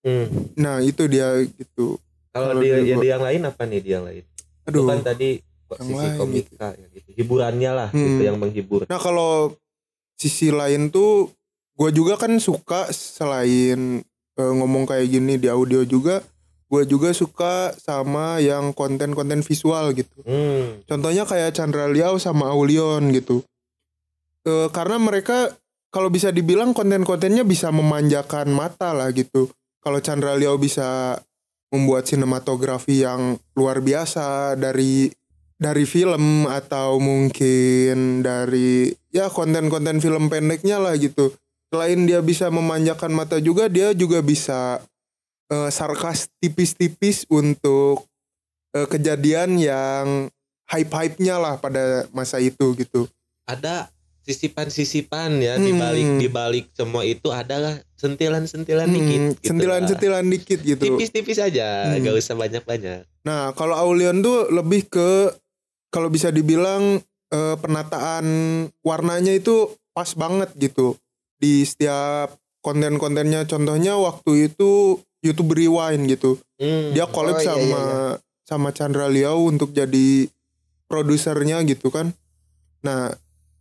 Hmm. 0.00 0.26
nah 0.56 0.78
itu 0.78 1.06
dia 1.06 1.30
gitu 1.44 1.94
kalau 2.32 2.58
dia 2.58 2.74
di 2.76 2.90
ya, 2.90 2.96
gua- 2.96 3.06
yang 3.06 3.22
lain 3.22 3.40
apa 3.44 3.62
nih 3.64 3.78
dia 3.78 3.92
yang 3.92 4.04
lain 4.04 4.24
itu 4.24 4.42
aduh 4.64 4.86
kan 4.88 4.98
tadi 5.04 5.30
Yang 5.68 5.78
sisi 5.78 5.94
lain 5.94 6.16
komika 6.16 6.68
ya 6.72 6.86
gitu 6.90 7.08
hiburannya 7.14 7.70
lah 7.70 7.88
Hmm. 7.88 8.02
gitu 8.02 8.22
yang 8.24 8.34
menghibur 8.36 8.82
nah 8.84 8.96
kalau 8.96 9.54
sisi 10.16 10.50
lain 10.50 10.88
tuh 10.88 11.30
gue 11.76 11.90
juga 11.92 12.20
kan 12.20 12.36
suka 12.36 12.92
selain 12.92 14.04
eh, 14.36 14.52
ngomong 14.52 14.84
kayak 14.88 15.08
gini 15.08 15.40
di 15.40 15.48
audio 15.48 15.82
juga 15.82 16.20
gue 16.72 16.88
juga 16.88 17.12
suka 17.12 17.76
sama 17.76 18.40
yang 18.40 18.72
konten-konten 18.72 19.44
visual 19.44 19.92
gitu 19.92 20.24
Hmm. 20.24 20.80
Contohnya 20.88 21.28
kayak 21.28 21.52
Chandra 21.52 21.90
Liao 21.90 22.16
sama 22.16 22.48
Aulion 22.48 23.12
gitu. 23.12 23.44
Eh, 24.48 24.68
karena 24.72 24.96
mereka 24.96 25.52
kalau 25.92 26.08
bisa 26.08 26.32
dibilang 26.32 26.72
konten-kontennya 26.72 27.44
bisa 27.44 27.68
memanjakan 27.68 28.48
mata 28.48 28.96
lah 28.96 29.12
gitu. 29.12 29.52
Kalau 29.84 30.00
Chandra 30.00 30.32
Liao 30.40 30.56
bisa 30.56 31.20
membuat 31.68 32.08
sinematografi 32.08 33.04
yang 33.04 33.36
luar 33.52 33.84
biasa 33.84 34.56
dari 34.56 35.12
dari 35.60 35.84
film 35.86 36.48
atau 36.48 36.98
mungkin 36.98 38.24
dari 38.24 38.90
ya 39.12 39.28
konten-konten 39.28 40.00
film 40.00 40.32
pendeknya 40.32 40.80
lah 40.80 40.96
gitu. 40.96 41.36
Selain 41.72 42.04
dia 42.04 42.20
bisa 42.20 42.52
memanjakan 42.52 43.16
mata 43.16 43.40
juga 43.40 43.64
dia 43.64 43.96
juga 43.96 44.20
bisa 44.20 44.84
eh, 45.48 45.70
sarkas 45.72 46.28
tipis-tipis 46.36 47.24
untuk 47.32 48.04
eh, 48.76 48.84
kejadian 48.84 49.56
yang 49.56 50.28
hype-hype-nya 50.68 51.40
lah 51.40 51.56
pada 51.56 52.04
masa 52.12 52.36
itu 52.38 52.76
gitu. 52.76 53.08
ada 53.42 53.88
sisipan-sisipan 54.22 55.34
ya 55.40 55.58
di 55.58 55.72
Hmm. 55.72 55.80
balik 55.80 56.08
di 56.14 56.28
balik 56.28 56.66
semua 56.72 57.02
itu 57.02 57.26
adalah 57.28 57.74
sentilan-sentilan 57.98 58.86
Hmm, 58.86 58.94
dikit 58.94 59.20
gitu 59.40 59.48
sentilan-sentilan 59.50 60.24
dikit 60.28 60.60
gitu. 60.62 60.78
tipis-tipis 60.78 61.42
aja 61.42 61.90
Hmm. 61.90 62.04
gak 62.04 62.14
usah 62.14 62.36
banyak-banyak 62.36 63.02
Nah, 63.24 63.50
kalau 63.52 63.74
Aulion 63.74 64.20
tuh 64.20 64.46
lebih 64.48 64.86
ke 64.86 65.32
kalau 65.88 66.06
bisa 66.06 66.28
dibilang 66.28 67.00
eh, 67.32 67.56
penataan 67.56 68.24
warnanya 68.84 69.32
itu 69.32 69.72
pas 69.90 70.12
banget 70.12 70.52
gitu 70.54 70.94
di 71.42 71.66
setiap 71.66 72.38
konten-kontennya. 72.62 73.42
Contohnya 73.50 73.98
waktu 73.98 74.46
itu 74.46 75.02
YouTube 75.26 75.58
Rewind 75.58 76.06
gitu. 76.06 76.38
Hmm. 76.62 76.94
Dia 76.94 77.10
collab 77.10 77.38
Oh, 77.38 77.42
iya, 77.42 77.46
sama 77.50 77.66
iya, 77.66 77.82
sama 78.46 78.68
Chandra 78.70 79.10
Liao 79.10 79.50
untuk 79.50 79.74
jadi 79.74 80.30
produsernya 80.86 81.58
gitu 81.66 81.90
kan. 81.90 82.14
Nah, 82.86 83.10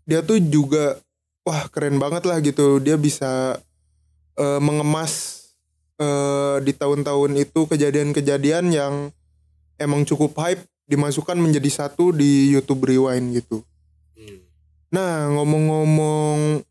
dia 0.05 0.21
tuh 0.21 0.37
juga 0.37 1.01
wah 1.41 1.65
keren 1.73 1.97
banget 1.97 2.29
lah 2.29 2.37
gitu. 2.45 2.77
Dia 2.77 3.01
bisa 3.01 3.57
eh, 4.37 4.61
mengemas 4.61 5.41
eh, 5.97 6.61
di 6.61 6.73
tahun-tahun 6.77 7.41
itu 7.41 7.65
kejadian-kejadian 7.65 8.69
yang 8.69 8.93
emang 9.81 10.05
cukup 10.05 10.37
hype 10.37 10.61
dimasukkan 10.85 11.39
menjadi 11.39 11.69
satu 11.71 12.13
di 12.13 12.53
YouTube 12.53 12.85
Rewind 12.85 13.37
gitu. 13.37 13.65
Hmm. 14.17 14.37
Nah, 14.91 15.31
ngomong-ngomong 15.33 16.67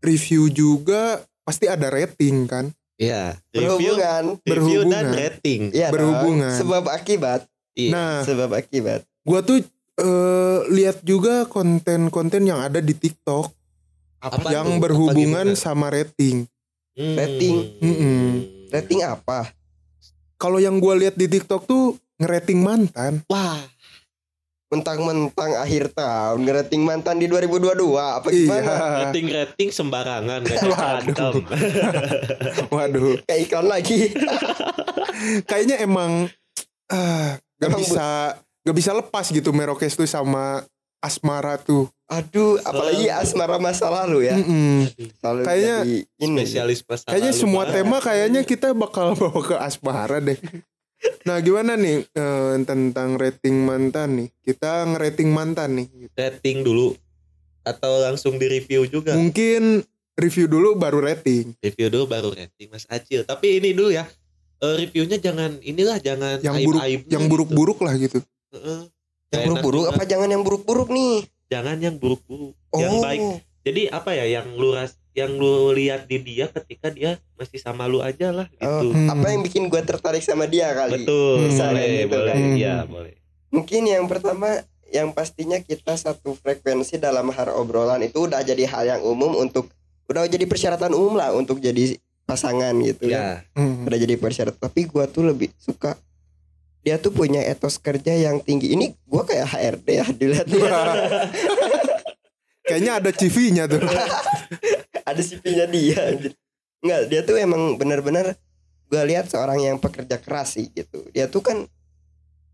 review 0.00 0.48
juga 0.48 1.20
pasti 1.42 1.64
ada 1.64 1.88
rating 1.88 2.44
kan? 2.44 2.68
Iya, 2.96 3.32
review, 3.50 3.96
Berhubungan. 3.96 4.24
review 4.44 4.80
dan 4.82 4.88
Berhubungan. 4.92 5.06
rating. 5.16 5.60
Iya 5.70 5.86
dong. 5.88 5.94
Berhubungan. 5.96 6.52
Sebab 6.54 6.84
akibat. 6.86 7.40
Iya. 7.72 7.90
Nah, 7.90 8.14
Sebab 8.22 8.50
akibat. 8.52 9.00
gua 9.22 9.40
tuh 9.40 9.64
eh, 9.96 10.58
lihat 10.68 11.00
juga 11.00 11.44
konten-konten 11.44 12.42
yang 12.42 12.58
ada 12.58 12.78
di 12.78 12.92
TikTok 12.92 13.48
Apa 14.18 14.48
yang 14.50 14.76
tuh? 14.76 14.80
berhubungan 14.80 15.48
Apa 15.48 15.56
sama 15.56 15.88
rating. 15.88 16.44
Hmm. 16.92 17.16
Rating. 17.16 17.56
Mm-mm. 17.78 18.24
Rating 18.68 19.00
apa? 19.00 19.48
Kalau 20.36 20.56
yang 20.56 20.76
gua 20.76 20.92
lihat 20.94 21.14
di 21.14 21.24
TikTok 21.24 21.64
tuh 21.64 21.96
ngerating 22.16 22.60
mantan. 22.60 23.24
Wah, 23.26 23.64
Mentang-mentang 24.70 25.58
akhir 25.58 25.90
tahun 25.98 26.46
ngerating 26.46 26.86
mantan 26.86 27.18
di 27.18 27.26
2022 27.26 27.90
apa 27.98 28.28
gimana? 28.30 28.62
Iya. 28.62 28.86
rating-rating 29.10 29.68
sembarangan 29.74 30.46
gak 30.46 30.62
Waduh. 30.78 31.42
Waduh, 32.78 33.18
Kayak 33.26 33.40
iklan 33.50 33.66
lagi. 33.66 34.14
kayaknya 35.50 35.82
emang 35.82 36.30
ah, 36.86 37.34
gak 37.58 37.66
Emang 37.66 37.82
bisa 37.82 38.38
gak 38.62 38.76
bisa 38.78 38.90
lepas 38.94 39.26
gitu 39.26 39.50
Merokes 39.50 39.98
tuh 39.98 40.06
sama 40.06 40.62
Asmara 41.02 41.58
tuh. 41.58 41.90
Aduh, 42.10 42.58
apalagi 42.66 43.06
asmara 43.06 43.56
masa 43.62 43.86
lalu 43.86 44.26
ya. 44.28 44.36
Mm-mm. 44.36 44.84
Selalu 45.22 45.40
Kayaknya 45.46 45.76
ini. 46.18 46.36
Spesialis 46.42 46.80
masa 46.82 47.06
Kayaknya 47.06 47.32
lalu 47.32 47.40
semua 47.40 47.64
tema 47.70 47.96
kayaknya 48.02 48.42
kita 48.44 48.74
bakal 48.74 49.14
bawa 49.14 49.40
ke 49.40 49.54
Asmara 49.56 50.18
deh. 50.18 50.36
Nah 51.24 51.36
gimana 51.40 51.76
nih 51.76 52.04
eh, 52.04 52.54
tentang 52.64 53.16
rating 53.16 53.56
mantan 53.64 54.24
nih? 54.24 54.28
Kita 54.44 54.88
ngerating 54.88 55.28
mantan 55.32 55.80
nih. 55.80 55.86
rating 56.16 56.64
dulu 56.64 56.96
atau 57.64 58.00
langsung 58.00 58.40
di 58.40 58.46
review 58.48 58.88
juga. 58.88 59.16
Mungkin 59.16 59.84
review 60.16 60.46
dulu 60.48 60.76
baru 60.76 61.00
rating. 61.00 61.56
Review 61.60 61.88
dulu 61.92 62.04
baru 62.08 62.28
rating 62.32 62.68
Mas 62.72 62.84
Acil. 62.88 63.24
Tapi 63.24 63.60
ini 63.60 63.76
dulu 63.76 63.92
ya. 63.92 64.08
eh, 64.60 64.76
reviewnya 64.76 65.16
jangan 65.16 65.56
inilah 65.64 65.96
jangan 66.04 66.36
Yang 66.44 66.68
buruk, 66.68 66.80
aib-aibnya 66.84 67.12
yang 67.16 67.24
gitu. 67.24 67.32
buruk-buruk 67.32 67.78
lah 67.80 67.94
gitu. 67.96 68.18
Heeh. 68.52 68.80
Yang 68.84 69.30
Nggak 69.30 69.40
enak 69.40 69.44
buruk-buruk 69.62 69.84
apa 69.88 70.02
jangan 70.04 70.28
yang 70.28 70.42
buruk-buruk 70.44 70.88
nih? 70.92 71.14
Jangan 71.48 71.76
yang 71.80 71.96
buruk-buruk. 71.96 72.52
Oh. 72.70 72.80
Yang 72.80 72.94
baik. 73.00 73.20
Jadi 73.60 73.86
apa 73.86 74.10
ya 74.12 74.24
yang 74.30 74.52
lu 74.52 74.72
ras 74.72 74.96
yang 75.10 75.32
lu 75.32 75.70
lihat 75.70 76.06
di 76.06 76.16
dia 76.18 76.46
ketika 76.48 76.88
dia 76.88 77.18
masih 77.34 77.58
sama 77.58 77.84
lu 77.84 77.98
aja 77.98 78.30
lah 78.30 78.46
Oh, 78.56 78.80
gitu. 78.80 78.94
Hmm. 78.94 79.10
apa 79.10 79.26
yang 79.28 79.42
bikin 79.42 79.66
gue 79.66 79.82
tertarik 79.82 80.20
sama 80.20 80.44
dia 80.44 80.70
kali? 80.70 81.02
Betul. 81.02 81.44
Hmm. 81.44 81.58
Boleh, 81.58 81.88
Gitu 82.00 82.08
boleh. 82.10 82.30
kan. 82.30 82.38
Iya, 82.54 82.74
Hmm. 82.78 82.88
boleh. 82.88 83.14
Mungkin 83.50 83.82
yang 83.84 84.06
pertama 84.06 84.48
yang 84.88 85.10
pastinya 85.10 85.58
kita 85.58 85.94
satu 85.94 86.34
frekuensi 86.34 86.96
dalam 86.96 87.28
hal 87.28 87.52
obrolan 87.52 88.00
itu 88.00 88.24
udah 88.24 88.40
jadi 88.40 88.64
hal 88.64 88.84
yang 88.88 89.02
umum 89.02 89.34
untuk 89.36 89.68
udah 90.06 90.24
jadi 90.24 90.42
persyaratan 90.44 90.90
umum 90.92 91.14
lah 91.14 91.30
untuk 91.30 91.58
jadi 91.58 91.94
pasangan 92.24 92.74
gitu 92.80 93.06
ya. 93.06 93.42
Ya. 93.44 93.54
Hmm. 93.54 93.82
Udah 93.84 93.98
jadi 93.98 94.14
persyaratan. 94.14 94.58
Tapi 94.58 94.80
gua 94.84 95.04
tuh 95.04 95.26
lebih 95.26 95.50
suka 95.56 95.98
dia 96.80 96.96
tuh 96.96 97.10
punya 97.10 97.38
etos 97.40 97.76
kerja 97.76 98.10
yang 98.10 98.40
tinggi. 98.40 98.70
Ini 98.70 98.94
gua 99.04 99.22
kayak 99.22 99.46
HRD 99.48 99.88
ya 99.92 100.06
dilihat 100.08 100.46
Kayaknya 102.70 102.92
ada 103.02 103.10
CV-nya 103.10 103.64
tuh. 103.66 103.82
ada 105.10 105.20
CV-nya 105.20 105.66
dia. 105.66 106.02
Enggak, 106.80 107.00
dia 107.10 107.20
tuh 107.26 107.36
emang 107.36 107.74
benar-benar 107.76 108.38
gua 108.90 109.02
lihat 109.06 109.30
seorang 109.30 109.58
yang 109.62 109.76
pekerja 109.78 110.18
keras 110.22 110.58
sih 110.58 110.70
gitu. 110.70 111.02
Dia 111.10 111.26
tuh 111.26 111.42
kan 111.42 111.66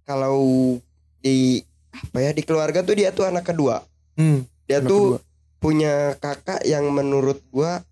kalau 0.09 0.77
di 1.21 1.65
apa 1.93 2.19
ya 2.21 2.31
di 2.37 2.45
keluarga 2.45 2.85
tuh 2.85 2.97
dia 2.97 3.13
tuh 3.13 3.29
anak 3.29 3.49
kedua. 3.49 3.85
Hmm. 4.17 4.45
Dia 4.65 4.81
anak 4.81 4.91
tuh 4.91 5.05
kedua. 5.21 5.61
punya 5.61 5.95
kakak 6.21 6.61
yang 6.65 6.89
menurut 6.93 7.41
gua 7.53 7.85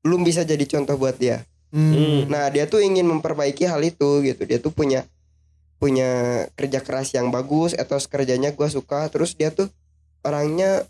belum 0.00 0.24
bisa 0.24 0.44
jadi 0.44 0.64
contoh 0.64 0.96
buat 0.96 1.16
dia. 1.16 1.44
Hmm. 1.70 2.26
Nah, 2.26 2.50
dia 2.50 2.66
tuh 2.66 2.82
ingin 2.82 3.06
memperbaiki 3.06 3.62
hal 3.62 3.78
itu 3.86 4.26
gitu. 4.26 4.42
Dia 4.42 4.58
tuh 4.58 4.74
punya 4.74 5.06
punya 5.80 6.44
kerja 6.58 6.82
keras 6.82 7.14
yang 7.14 7.32
bagus, 7.32 7.72
etos 7.78 8.10
kerjanya 8.10 8.52
gua 8.52 8.68
suka. 8.68 9.06
Terus 9.08 9.38
dia 9.38 9.54
tuh 9.54 9.70
orangnya 10.20 10.84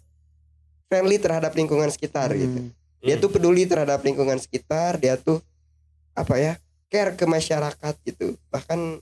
friendly 0.91 1.17
terhadap 1.17 1.55
lingkungan 1.55 1.87
sekitar 1.89 2.35
gitu. 2.35 2.67
Hmm. 2.67 2.75
Dia 3.01 3.15
Hmm. 3.15 3.23
tuh 3.23 3.31
peduli 3.31 3.65
terhadap 3.65 4.03
lingkungan 4.03 4.37
sekitar, 4.37 4.99
dia 4.99 5.15
tuh 5.15 5.39
apa 6.13 6.35
ya? 6.37 6.55
care 6.91 7.15
ke 7.15 7.23
masyarakat 7.23 7.95
gitu. 8.03 8.35
Bahkan 8.51 8.99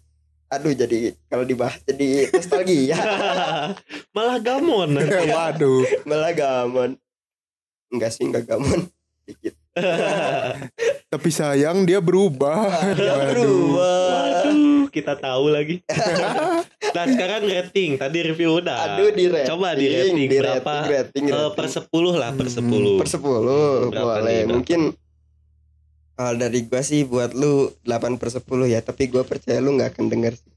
aduh 0.49 0.73
jadi 0.73 1.17
kalau 1.27 1.41
dibahas 1.43 1.81
jadi 1.83 2.29
nostalgia. 2.29 3.01
Malah 4.17 4.39
gamon 4.39 4.93
ya. 5.01 5.25
Waduh. 5.25 5.89
Malah 6.05 6.37
gamon. 6.37 7.01
Enggak 7.89 8.13
sih, 8.13 8.29
enggak 8.29 8.45
gamon. 8.45 8.93
Dikit. 9.25 9.57
Tapi 11.13 11.29
sayang 11.33 11.89
dia 11.89 12.05
berubah. 12.05 12.69
Dia 12.93 13.33
berubah. 13.33 14.45
Waduh, 14.45 14.85
kita 14.93 15.17
tahu 15.17 15.49
lagi. 15.49 15.81
Nah, 16.91 17.05
sekarang 17.07 17.43
rating. 17.43 17.91
Tadi 17.95 18.19
review 18.23 18.59
udah. 18.59 18.77
Aduh 18.91 19.11
di 19.11 19.25
rating. 19.27 19.49
Coba 19.49 19.69
di 19.73 19.87
rating 19.87 20.17
di 20.19 20.27
berapa? 20.33 20.73
rating, 20.81 20.85
rating, 20.89 21.25
Eh, 21.25 21.35
rating. 21.35 21.55
per 21.55 21.67
10 21.69 22.15
lah, 22.15 22.31
per 22.33 22.47
Hmm, 22.47 22.57
10. 22.59 22.97
per 22.97 23.09
10 23.09 23.89
Berapa 23.89 24.05
boleh 24.17 24.25
nih, 24.25 24.41
mungkin 24.47 24.81
kalau 26.13 26.35
dari 26.37 26.61
gua 26.63 26.81
sih 26.81 27.03
buat 27.03 27.31
lu 27.33 27.53
8 27.83 28.17
per 28.17 28.29
10 28.29 28.43
ya 28.67 28.81
tapi 28.81 29.07
gua 29.07 29.23
percaya 29.23 29.59
lu 29.59 29.73
nggak 29.73 29.95
akan 29.95 30.07
denger 30.09 30.35
sih 30.35 30.53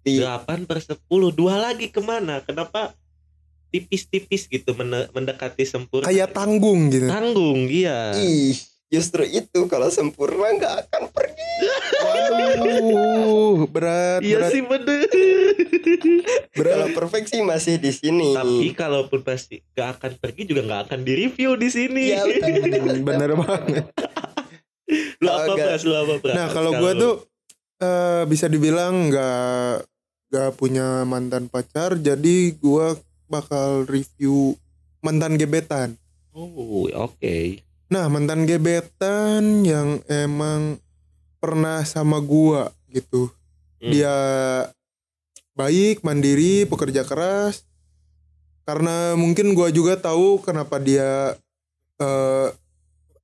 Tapi 0.00 0.12
8 0.18 0.64
per 0.64 0.78
10 0.80 0.98
Dua 1.30 1.54
lagi 1.56 1.86
ke 1.86 2.00
mana? 2.00 2.40
Kenapa 2.40 2.96
tipis-tipis 3.68 4.44
gitu 4.44 4.74
mendekati 4.74 5.62
sempurna. 5.62 6.02
kayak 6.02 6.32
tanggung 6.32 6.90
gitu 6.90 7.06
tanggung, 7.06 7.70
iya. 7.70 8.10
Ih, 8.16 8.58
justru 8.90 9.22
itu 9.24 9.70
kalau 9.70 9.88
sempurna 9.88 10.50
nggak 10.58 10.74
akan 10.86 11.02
pergi. 11.14 11.54
waduh 12.00 13.64
berat 13.70 14.20
Iya 14.20 14.36
berat 14.42 14.50
sih 14.52 14.62
bener. 14.66 15.08
Kalau 16.60 16.88
perfect 16.92 17.32
sih 17.32 17.40
masih 17.40 17.78
di 17.78 17.94
sini. 17.94 18.36
Tapi 18.36 18.74
kalaupun 18.76 19.24
pasti 19.24 19.64
gak 19.72 19.96
akan 19.98 20.12
pergi 20.20 20.42
juga 20.44 20.62
gak 20.66 20.82
akan 20.90 21.00
direview 21.04 21.56
di 21.56 21.68
sini. 21.72 22.12
Iya, 22.12 22.24
betul. 22.26 22.50
Hmm, 22.84 23.02
bener 23.04 23.30
banget 23.38 23.86
lu 25.20 25.28
apa 25.28 25.52
pras? 25.54 25.82
Lu 25.86 25.94
apa 25.94 26.14
pras? 26.18 26.34
nah 26.34 26.46
kalau 26.50 26.70
gue 26.74 26.92
tuh 26.98 27.14
eh, 27.80 28.22
bisa 28.26 28.46
dibilang 28.50 29.12
nggak 29.12 29.74
nggak 30.30 30.50
punya 30.54 31.02
mantan 31.06 31.50
pacar 31.50 31.98
jadi 31.98 32.54
gue 32.54 32.86
bakal 33.26 33.86
review 33.86 34.54
mantan 35.02 35.34
gebetan 35.34 35.98
Oh 36.30 36.86
oke. 36.94 37.58
Nah 37.90 38.06
mantan 38.06 38.46
gebetan 38.46 39.66
yang 39.66 39.98
emang 40.06 40.78
pernah 41.42 41.82
sama 41.82 42.22
gua 42.22 42.70
gitu. 42.86 43.34
Hmm. 43.82 43.90
Dia 43.90 44.16
baik, 45.58 46.06
mandiri, 46.06 46.70
pekerja 46.70 47.02
keras. 47.02 47.66
Karena 48.62 49.18
mungkin 49.18 49.58
gua 49.58 49.74
juga 49.74 49.98
tahu 49.98 50.38
kenapa 50.38 50.78
dia 50.78 51.34
eh, 51.98 52.48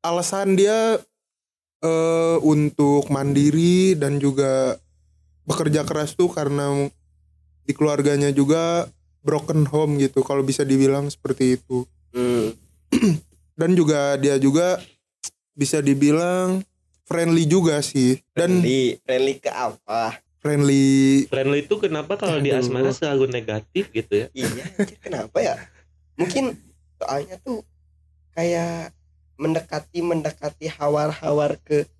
alasan 0.02 0.58
dia 0.58 0.98
eh, 1.86 2.36
untuk 2.42 3.06
mandiri 3.06 3.94
dan 3.94 4.18
juga 4.18 4.82
bekerja 5.46 5.86
keras 5.86 6.18
tuh 6.18 6.26
karena 6.34 6.90
di 7.62 7.70
keluarganya 7.70 8.34
juga 8.34 8.90
broken 9.22 9.62
home 9.70 10.02
gitu. 10.02 10.26
Kalau 10.26 10.42
bisa 10.42 10.66
dibilang 10.66 11.06
seperti 11.06 11.54
itu 11.54 11.86
Hmm. 12.16 12.56
dan 13.56 13.72
juga 13.72 14.14
dia 14.20 14.36
juga 14.36 14.78
bisa 15.56 15.80
dibilang 15.80 16.60
friendly 17.08 17.48
juga 17.48 17.80
sih 17.80 18.20
dan 18.36 18.60
friendly, 18.60 19.00
friendly 19.02 19.34
ke 19.40 19.50
apa? 19.50 20.20
friendly 20.46 21.26
Friendly 21.26 21.66
itu 21.66 21.74
kenapa 21.82 22.14
kalau 22.14 22.38
di 22.38 22.54
asmara 22.54 22.94
selalu 22.94 23.26
negatif 23.34 23.90
gitu 23.90 24.14
ya? 24.14 24.26
Iya, 24.30 24.62
kenapa 25.02 25.42
ya? 25.42 25.58
Mungkin 26.14 26.54
soalnya 27.02 27.42
tuh 27.42 27.66
kayak 28.30 28.94
mendekati 29.36 30.00
mendekati 30.06 30.70
hawar-hawar 30.70 31.58
ke 31.60 31.90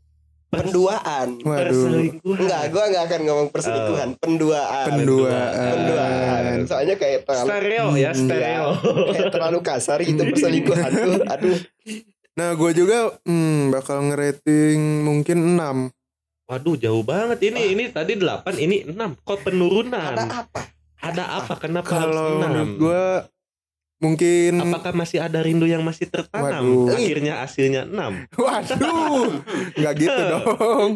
penduaan. 0.48 1.28
waduh 1.38 1.62
Perselingkuhan. 1.62 2.38
Enggak, 2.38 2.62
gua 2.68 2.84
nggak 2.86 3.04
akan 3.04 3.20
ngomong 3.22 3.48
perselingkuhan, 3.50 4.08
penduaan. 4.16 4.84
penduaan 4.86 5.52
Penduaan. 5.52 6.56
Soalnya 6.64 6.96
kayak 6.96 7.20
terlalu 7.22 7.48
Stereo 7.48 7.86
ya, 7.94 8.10
Hmm, 8.10 8.20
stereo. 8.22 8.68
kayak 9.08 9.30
terlalu 9.30 9.58
kasar 9.60 9.98
gitu 10.00 10.22
perselingkuhan 10.24 10.90
tuh. 10.92 11.14
Aduh, 11.26 11.56
nah 12.32 12.52
gue 12.52 12.70
juga 12.72 12.96
hmm, 13.22 13.70
bakal 13.70 13.98
ngerating 14.04 14.78
mungkin 15.02 15.56
6 15.56 15.90
Waduh 16.46 16.76
jauh 16.76 17.02
banget 17.02 17.42
ini 17.44 17.74
ini 17.74 17.84
tadi 17.88 18.14
8 18.14 18.46
ini 18.56 18.86
6 18.86 18.94
kok 19.18 19.42
penurunan. 19.42 20.14
ada 20.14 20.46
apa? 20.46 20.62
Ada 20.96 21.42
apa? 21.42 21.58
Kenapa 21.58 21.86
kalau 21.88 22.06
harus 22.06 22.40
menurut 22.40 22.70
6? 22.70 22.78
gue 22.78 23.02
mungkin 23.96 24.60
Apakah 24.60 24.92
masih 24.92 25.18
ada 25.18 25.40
rindu 25.40 25.64
yang 25.64 25.80
masih 25.80 26.04
tertanam? 26.06 26.64
Waduh. 26.84 26.92
Akhirnya 26.92 27.40
hasilnya 27.40 27.82
6. 27.84 28.28
waduh 28.44 29.40
nggak 29.72 29.94
gitu 29.96 30.22
dong 30.32 30.90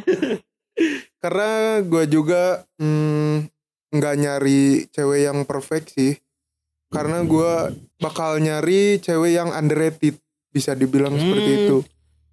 karena 1.16 1.50
gue 1.80 2.04
juga 2.06 2.42
hmm, 2.76 3.48
nggak 3.90 4.14
nyari 4.16 4.62
cewek 4.88 5.20
yang 5.22 5.38
perfect 5.44 5.92
sih 5.92 6.16
karena 6.88 7.22
gue 7.22 7.52
bakal 7.96 8.36
nyari 8.36 8.96
cewek 8.98 9.32
yang 9.32 9.50
underrated 9.50 10.16
bisa 10.48 10.72
dibilang 10.72 11.14
seperti 11.14 11.50
Hmm. 11.50 11.60
itu 11.62 11.78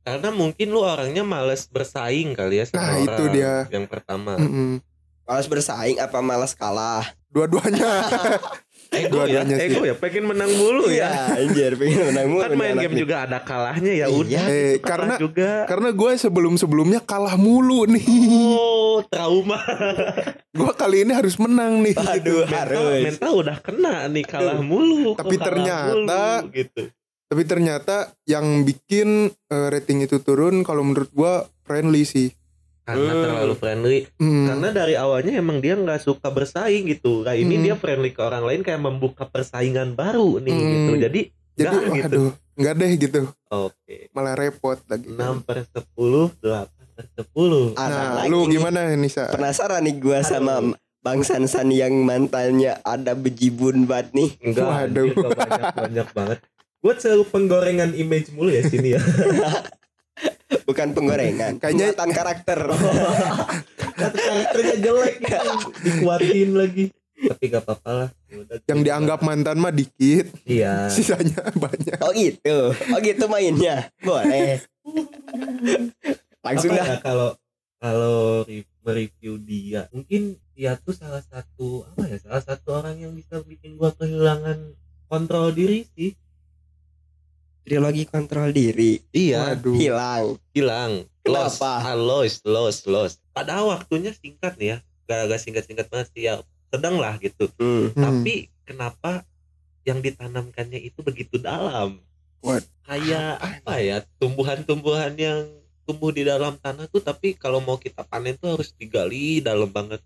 Karena 0.02 0.32
mungkin 0.32 0.72
lu 0.72 0.80
orangnya 0.80 1.20
males 1.22 1.68
bersaing 1.68 2.32
kali 2.32 2.58
ya 2.58 2.66
sama 2.66 2.80
Nah, 2.80 2.96
itu 2.98 3.24
dia. 3.28 3.68
yang 3.68 3.84
pertama. 3.86 4.40
Mm-mm. 4.40 4.80
Malas 5.22 5.46
bersaing 5.46 6.00
apa 6.00 6.24
malas 6.24 6.56
kalah? 6.56 7.04
dua-duanya 7.28 7.84
Ego 8.90 9.24
ya, 9.24 9.44
ego 9.44 9.84
ya, 9.84 9.94
pengen 9.94 10.26
menang 10.26 10.48
mulu 10.50 10.88
ya. 10.88 11.12
Iya, 11.34 11.44
anjir 11.44 11.72
pengen 11.76 12.02
menang 12.08 12.28
mulu 12.30 12.42
Kan 12.42 12.52
main 12.54 12.76
game 12.78 12.94
nih. 12.94 13.02
juga 13.04 13.16
ada 13.24 13.40
kalahnya 13.40 13.92
ya 13.94 14.06
Iya. 14.06 14.14
udah. 14.14 14.44
Eh, 14.44 14.56
gitu, 14.74 14.80
kalah 14.80 14.88
karena- 15.04 15.18
juga. 15.18 15.52
karena 15.66 15.90
gue 15.92 16.12
sebelum 16.18 16.54
sebelumnya 16.56 17.00
kalah 17.00 17.36
mulu 17.36 17.84
nih 17.86 18.06
Oh, 18.50 19.04
trauma. 19.04 19.60
gue 20.58 20.72
kali 20.74 21.04
ini 21.04 21.12
harus 21.12 21.36
menang 21.36 21.82
nih 21.82 21.94
Aduh, 21.94 22.44
mental, 22.44 22.50
harus. 22.50 23.04
mental 23.04 23.32
udah 23.38 23.58
kena 23.60 23.96
nih 24.08 24.24
kalah 24.24 24.60
mulu. 24.60 25.14
Tapi 25.14 25.36
kalah 25.36 25.46
ternyata- 25.46 25.92
mulu, 26.40 26.52
gitu. 26.52 26.82
tapi 27.28 27.44
ternyata 27.44 27.96
yang 28.24 28.64
bikin 28.64 29.10
eh, 29.46 29.68
rating 29.70 30.00
itu 30.02 30.18
turun 30.18 30.64
kalau 30.64 30.82
menurut 30.82 31.10
gue 31.10 31.34
friendly 31.62 32.02
sih 32.02 32.32
Karena 32.88 33.12
Hmm. 33.12 33.22
terlalu 33.22 33.54
friendly. 33.54 34.00
Hmm. 34.16 34.48
Karena 34.48 34.68
dari 34.72 34.96
awalnya 34.96 35.36
emang 35.36 35.60
dia 35.60 35.76
nggak 35.76 36.00
suka 36.00 36.32
bersaing 36.32 36.88
gitu. 36.88 37.22
Nah 37.22 37.36
ini 37.36 37.60
Hmm. 37.60 37.64
dia 37.68 37.76
friendly 37.76 38.10
ke 38.10 38.24
orang 38.24 38.42
lain 38.42 38.64
kayak 38.64 38.80
membuka 38.80 39.28
persaingan 39.28 39.92
baru 39.92 40.40
nih 40.40 40.50
Hmm. 40.50 40.72
gitu. 40.72 40.92
Jadi 40.98 41.22
jadi 41.54 41.76
nggak 41.76 41.96
gitu. 42.08 42.22
nggak 42.56 42.74
deh 42.74 42.92
gitu 42.96 43.22
oke. 43.50 43.96
malah 44.10 44.34
repot 44.34 44.78
lagi 44.88 45.10
6 45.10 45.42
per 45.42 45.66
10, 45.66 46.32
8 46.38 46.70
per 46.94 47.06
10. 47.18 47.74
Ada 47.74 47.90
nah 47.90 48.10
lagi 48.16 48.30
lu 48.30 48.46
gimana 48.46 48.80
Nisa 48.94 49.26
Penasaran 49.28 49.82
nih 49.82 49.98
gua 49.98 50.22
sama 50.22 50.62
Bang 50.98 51.22
Sansan 51.22 51.70
yang 51.70 51.94
mantannya 52.02 52.78
ada 52.82 53.14
bejibun 53.14 53.86
banget 53.86 54.14
nih. 54.14 54.30
Enggak, 54.44 54.66
Waduh. 54.66 55.08
banyak 55.34 55.66
banyak 55.74 56.08
banget. 56.12 56.38
Gue 56.78 56.94
selalu 56.94 57.24
penggorengan 57.26 57.92
image 57.92 58.30
mulu 58.32 58.50
ya 58.50 58.62
sini 58.64 58.94
ya. 58.94 59.02
Bukan 60.64 60.92
penggorengan, 60.92 61.58
Kayaknya- 61.58 61.92
penguatan 61.92 62.12
karakter. 62.12 62.60
Karakternya 63.98 64.76
jelek 64.78 65.16
gitu. 65.22 65.52
Dikuatin 65.82 66.50
lagi. 66.54 66.86
Tapi 67.18 67.44
gak 67.48 67.64
apa-apa 67.64 67.90
lah. 67.90 68.10
Yang 68.64 68.78
gua- 68.78 68.86
dianggap 68.86 69.20
mantan 69.22 69.58
mah 69.58 69.72
dikit 69.72 70.30
Iya. 70.44 70.86
sisanya 70.94 71.50
banyak 71.52 71.98
Oh 72.00 72.12
gitu, 72.12 72.58
oh 72.70 73.00
gitu 73.00 73.26
mainnya, 73.26 73.90
boleh. 74.00 74.62
Langsung 76.40 76.72
dah. 76.72 76.86
ya 76.86 76.96
kalau 77.00 77.34
kalau 77.78 78.18
re- 78.44 78.66
mereview 78.80 79.36
dia 79.38 79.86
mungkin 79.90 80.38
dia 80.52 80.78
tuh 80.78 80.90
salah 80.92 81.22
satu 81.22 81.86
apa 81.88 82.08
ya 82.08 82.18
salah 82.18 82.40
satu 82.40 82.68
orang 82.76 82.98
yang 82.98 83.12
bisa 83.12 83.42
bikin 83.42 83.76
gua 83.76 83.92
kehilangan 83.92 84.74
kontrol 85.06 85.52
diri 85.52 85.86
sih 85.92 86.14
Trilogi 87.68 88.08
kontrol 88.08 88.56
diri. 88.56 88.96
Iya. 89.12 89.60
Waduh. 89.60 89.76
Hilang. 89.76 90.26
hilang. 90.56 90.94
Lost. 91.28 91.60
Kenapa? 91.60 91.72
ah, 91.84 91.96
lost 92.00 92.48
lost 92.48 92.82
lost. 92.88 93.20
Padahal 93.36 93.76
waktunya 93.76 94.16
singkat 94.16 94.56
nih 94.56 94.68
ya. 94.72 94.78
Gak, 95.12 95.20
gak 95.28 95.42
singkat 95.44 95.64
singkat 95.68 95.92
banget 95.92 96.08
sih 96.16 96.32
ya. 96.32 96.40
Sedang 96.72 96.96
lah 96.96 97.20
gitu. 97.20 97.52
Hmm. 97.60 97.92
Hmm. 97.92 98.00
tapi 98.00 98.48
kenapa 98.64 99.28
yang 99.84 100.00
ditanamkannya 100.00 100.80
itu 100.80 101.04
begitu 101.04 101.36
dalam? 101.44 102.00
What? 102.40 102.64
kayak 102.88 103.44
apa 103.44 103.74
ya? 103.84 103.98
Tumbuhan-tumbuhan 104.16 105.20
yang 105.20 105.52
tumbuh 105.84 106.16
di 106.16 106.24
dalam 106.24 106.56
tanah 106.56 106.88
tuh 106.88 107.04
tapi 107.04 107.36
kalau 107.36 107.60
mau 107.60 107.76
kita 107.76 108.08
panen 108.08 108.40
tuh 108.40 108.56
harus 108.56 108.72
digali 108.80 109.44
dalam 109.44 109.68
banget. 109.68 110.00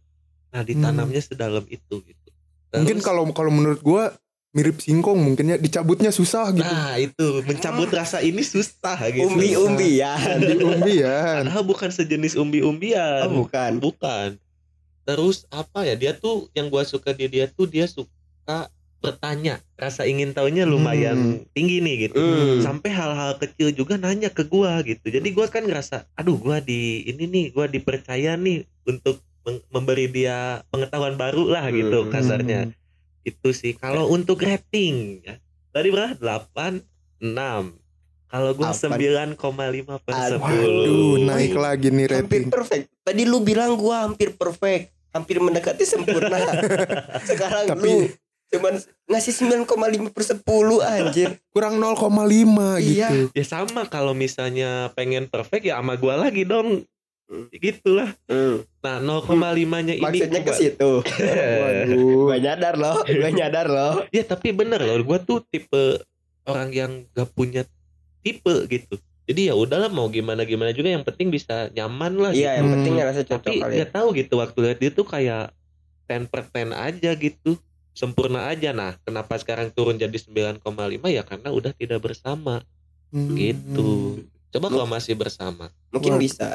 Nah 0.49 0.65
ditanamnya 0.65 1.21
sedalam 1.21 1.65
itu 1.69 2.01
gitu. 2.01 2.27
Mungkin 2.73 2.97
Terus- 2.97 3.05
kalau 3.05 3.29
kalau 3.33 3.53
menurut 3.53 3.81
gua 3.85 4.17
mirip 4.51 4.83
singkong 4.83 5.15
mungkin 5.15 5.47
ya 5.47 5.57
dicabutnya 5.57 6.11
susah 6.11 6.51
gitu. 6.51 6.63
Nah 6.63 6.99
itu. 6.99 7.27
Mencabut 7.43 7.87
rasa 7.87 8.19
ini 8.19 8.43
susah 8.43 8.99
gitu. 9.07 9.31
Umbi-umbian. 9.31 10.37
di 10.37 10.55
umbian. 10.59 11.47
Padahal 11.47 11.63
bukan 11.63 11.89
sejenis 11.89 12.35
umbi-umbian 12.35 13.31
Oh, 13.31 13.47
bukan. 13.47 13.79
bukan. 13.79 14.35
Terus 15.01 15.47
apa 15.49 15.83
ya 15.83 15.95
dia 15.95 16.11
tuh 16.13 16.51
yang 16.51 16.67
gua 16.67 16.83
suka 16.83 17.11
dia 17.11 17.25
dia 17.25 17.47
tuh 17.47 17.65
dia 17.65 17.87
suka 17.87 18.67
bertanya. 18.99 19.63
Rasa 19.73 20.03
ingin 20.03 20.35
tahunya 20.35 20.67
lumayan 20.67 21.47
tinggi 21.55 21.79
nih 21.79 21.95
gitu. 22.05 22.19
Hmm. 22.19 22.59
sampai 22.59 22.91
hal-hal 22.91 23.39
kecil 23.39 23.71
juga 23.71 23.95
nanya 23.95 24.27
ke 24.27 24.43
gua 24.43 24.83
gitu. 24.83 25.07
Jadi 25.07 25.31
gua 25.31 25.47
kan 25.47 25.63
ngerasa 25.63 26.11
aduh 26.13 26.35
gua 26.35 26.59
di 26.59 27.07
ini 27.07 27.23
nih 27.23 27.45
gua 27.49 27.65
dipercaya 27.65 28.35
nih 28.35 28.67
untuk 28.83 29.23
memberi 29.71 30.05
dia 30.05 30.61
pengetahuan 30.69 31.15
baru 31.15 31.49
lah 31.49 31.71
gitu 31.71 32.05
Hmm. 32.05 32.11
kasarnya 32.11 32.69
itu 33.23 33.49
sih 33.51 33.73
kalau 33.73 34.07
untuk 34.07 34.39
rating 34.39 35.21
ya 35.21 35.37
tadi 35.69 35.87
berapa 35.87 36.15
delapan 36.15 36.81
enam 37.17 37.77
kalau 38.25 38.51
gua 38.53 38.71
Delapan. 38.71 39.35
9,5 39.35 39.99
per 39.99 40.13
Aduh. 40.13 40.39
10 40.39 40.39
waduh 40.39 41.15
naik 41.21 41.53
lagi 41.53 41.87
nih 41.89 42.07
Hampir 42.07 42.15
rating 42.15 42.43
perfect. 42.47 42.85
Tadi 43.01 43.21
lu 43.23 43.39
bilang 43.39 43.75
gua 43.75 44.05
hampir 44.05 44.31
perfect, 44.33 44.83
hampir 45.09 45.37
mendekati 45.37 45.83
sempurna. 45.83 46.39
Sekarang 47.29 47.67
Tapi- 47.67 47.83
lu 47.83 48.07
cuman 48.47 48.79
ngasih 49.05 49.33
9,5 49.63 49.67
per 50.09 50.23
10 50.23 50.43
anjir. 50.81 51.29
kurang 51.49 51.75
0,5 51.75 52.75
Iya. 52.77 53.07
gitu 53.07 53.31
ya 53.31 53.43
sama 53.43 53.83
kalau 53.85 54.11
misalnya 54.11 54.91
pengen 54.91 55.27
perfect 55.27 55.63
ya 55.63 55.75
sama 55.75 55.95
gua 55.95 56.15
lagi 56.17 56.43
dong 56.43 56.83
gitulah 57.63 58.11
Hmm. 58.25 58.61
nah 58.79 58.97
0,5 58.97 59.31
nya 59.81 59.93
ini 59.93 60.01
Maksudnya 60.01 60.41
ke 60.41 60.53
situ. 60.53 60.91
Waduh. 61.61 62.27
Gue 62.27 62.37
nyadar 62.37 62.75
loh, 62.75 63.01
gue 63.07 63.29
nyadar 63.31 63.65
loh. 63.65 63.93
ya 64.09 64.23
tapi 64.23 64.51
bener 64.51 64.79
loh 64.79 64.99
gue 64.99 65.17
tuh 65.21 65.39
tipe 65.45 66.01
orang 66.43 66.69
yang 66.69 66.91
gak 67.09 67.29
punya 67.29 67.63
tipe 68.19 68.65
gitu 68.67 68.97
jadi 69.23 69.49
ya 69.49 69.55
udahlah 69.55 69.87
mau 69.87 70.07
gimana 70.07 70.41
gimana 70.41 70.69
juga 70.69 70.89
yang 70.89 71.01
penting 71.01 71.29
bisa 71.29 71.69
nyaman 71.71 72.17
lah 72.19 72.31
Iya, 72.31 72.57
yang 72.57 72.67
Hmm. 72.67 72.73
penting 72.75 72.93
rasa 72.99 73.21
cocok 73.21 73.37
tapi 73.39 73.53
kali. 73.55 73.71
ya. 73.71 73.75
nggak 73.77 73.91
tahu 73.91 74.07
gitu 74.13 74.33
waktu 74.35 74.57
lihat 74.59 74.77
dia 74.77 74.91
tuh 74.91 75.05
kayak 75.05 75.43
10 76.03 76.27
per 76.27 76.41
10 76.43 76.73
aja 76.73 77.11
gitu 77.13 77.51
sempurna 77.91 78.47
aja 78.47 78.71
nah 78.71 78.97
kenapa 78.99 79.35
sekarang 79.35 79.69
turun 79.69 79.95
jadi 79.95 80.11
9,5 80.11 80.59
ya 81.07 81.21
karena 81.21 81.49
udah 81.49 81.71
tidak 81.71 82.01
bersama 82.01 82.65
Hmm. 83.09 83.35
gitu 83.35 84.19
coba 84.49 84.67
kalau 84.67 84.85
masih 84.85 85.13
bersama 85.13 85.67
Mungkin 85.89 86.15
Waduh. 86.15 86.21
bisa 86.21 86.47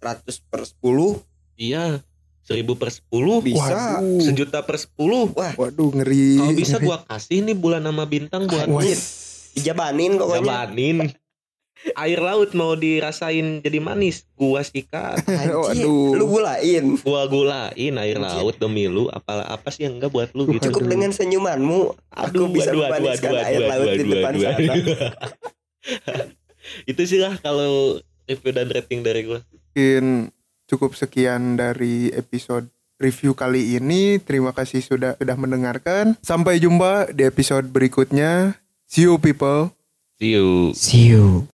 100 0.00 0.40
per 0.42 0.64
10 0.64 1.22
iya 1.56 2.00
1000 2.42 2.66
per 2.74 2.88
10 2.88 3.44
bisa. 3.44 4.00
Waduh. 4.00 4.18
sejuta 4.18 4.58
per 4.60 4.74
10 4.74 5.54
Waduh 5.54 5.88
ngeri. 5.94 6.36
kalau 6.36 6.52
bisa 6.52 6.76
ngeri. 6.76 6.84
gua 6.84 6.96
kasih 7.04 7.38
nih 7.42 7.54
bulan 7.54 7.80
nama 7.80 8.04
bintang 8.04 8.44
buat 8.44 8.66
Wah. 8.66 8.80
Anjir. 8.80 8.96
Dijabanin 9.52 10.16
pokoknya. 10.16 10.42
jabanin 10.42 10.98
air 11.96 12.18
laut 12.18 12.52
mau 12.52 12.74
dirasain 12.74 13.60
jadi 13.60 13.78
manis 13.78 14.24
gua 14.34 14.60
sikat 14.60 15.20
Waduh. 15.54 16.12
lu 16.12 16.24
gulain. 16.26 16.84
gua 16.98 17.24
gulain 17.24 17.92
air 17.96 18.16
Anjir. 18.16 18.36
laut 18.36 18.54
demi 18.56 18.84
lu 18.84 19.06
apa 19.08 19.44
apa 19.46 19.68
sih 19.68 19.84
yang 19.84 19.96
enggak 19.96 20.08
buat 20.08 20.28
lu 20.32 20.44
gitu 20.50 20.68
Cukup 20.68 20.84
Aduh. 20.84 20.90
dengan 20.90 21.10
senyumanmu, 21.10 21.80
aku 22.10 22.46
bisa 22.48 22.70
memaniskan 22.70 23.32
air 23.38 23.62
laut 23.62 23.86
di 23.90 24.04
depan 24.06 24.32
sana. 24.34 24.72
itu 26.90 27.02
sih 27.02 27.18
lah 27.18 27.34
kalau 27.38 27.98
review 28.30 28.54
dan 28.54 28.70
rating 28.70 29.02
dari 29.02 29.26
gua 29.26 29.42
mungkin 29.70 30.30
cukup 30.70 30.94
sekian 30.94 31.58
dari 31.58 32.14
episode 32.14 32.70
review 33.00 33.32
kali 33.32 33.80
ini. 33.80 34.20
Terima 34.20 34.52
kasih 34.52 34.84
sudah 34.84 35.16
sudah 35.16 35.36
mendengarkan. 35.40 36.14
Sampai 36.20 36.60
jumpa 36.60 37.10
di 37.10 37.24
episode 37.24 37.66
berikutnya. 37.72 38.54
See 38.90 39.08
you 39.08 39.16
people. 39.16 39.72
see 40.20 40.36
you 40.36 40.76
See 40.76 41.08
you. 41.10 41.48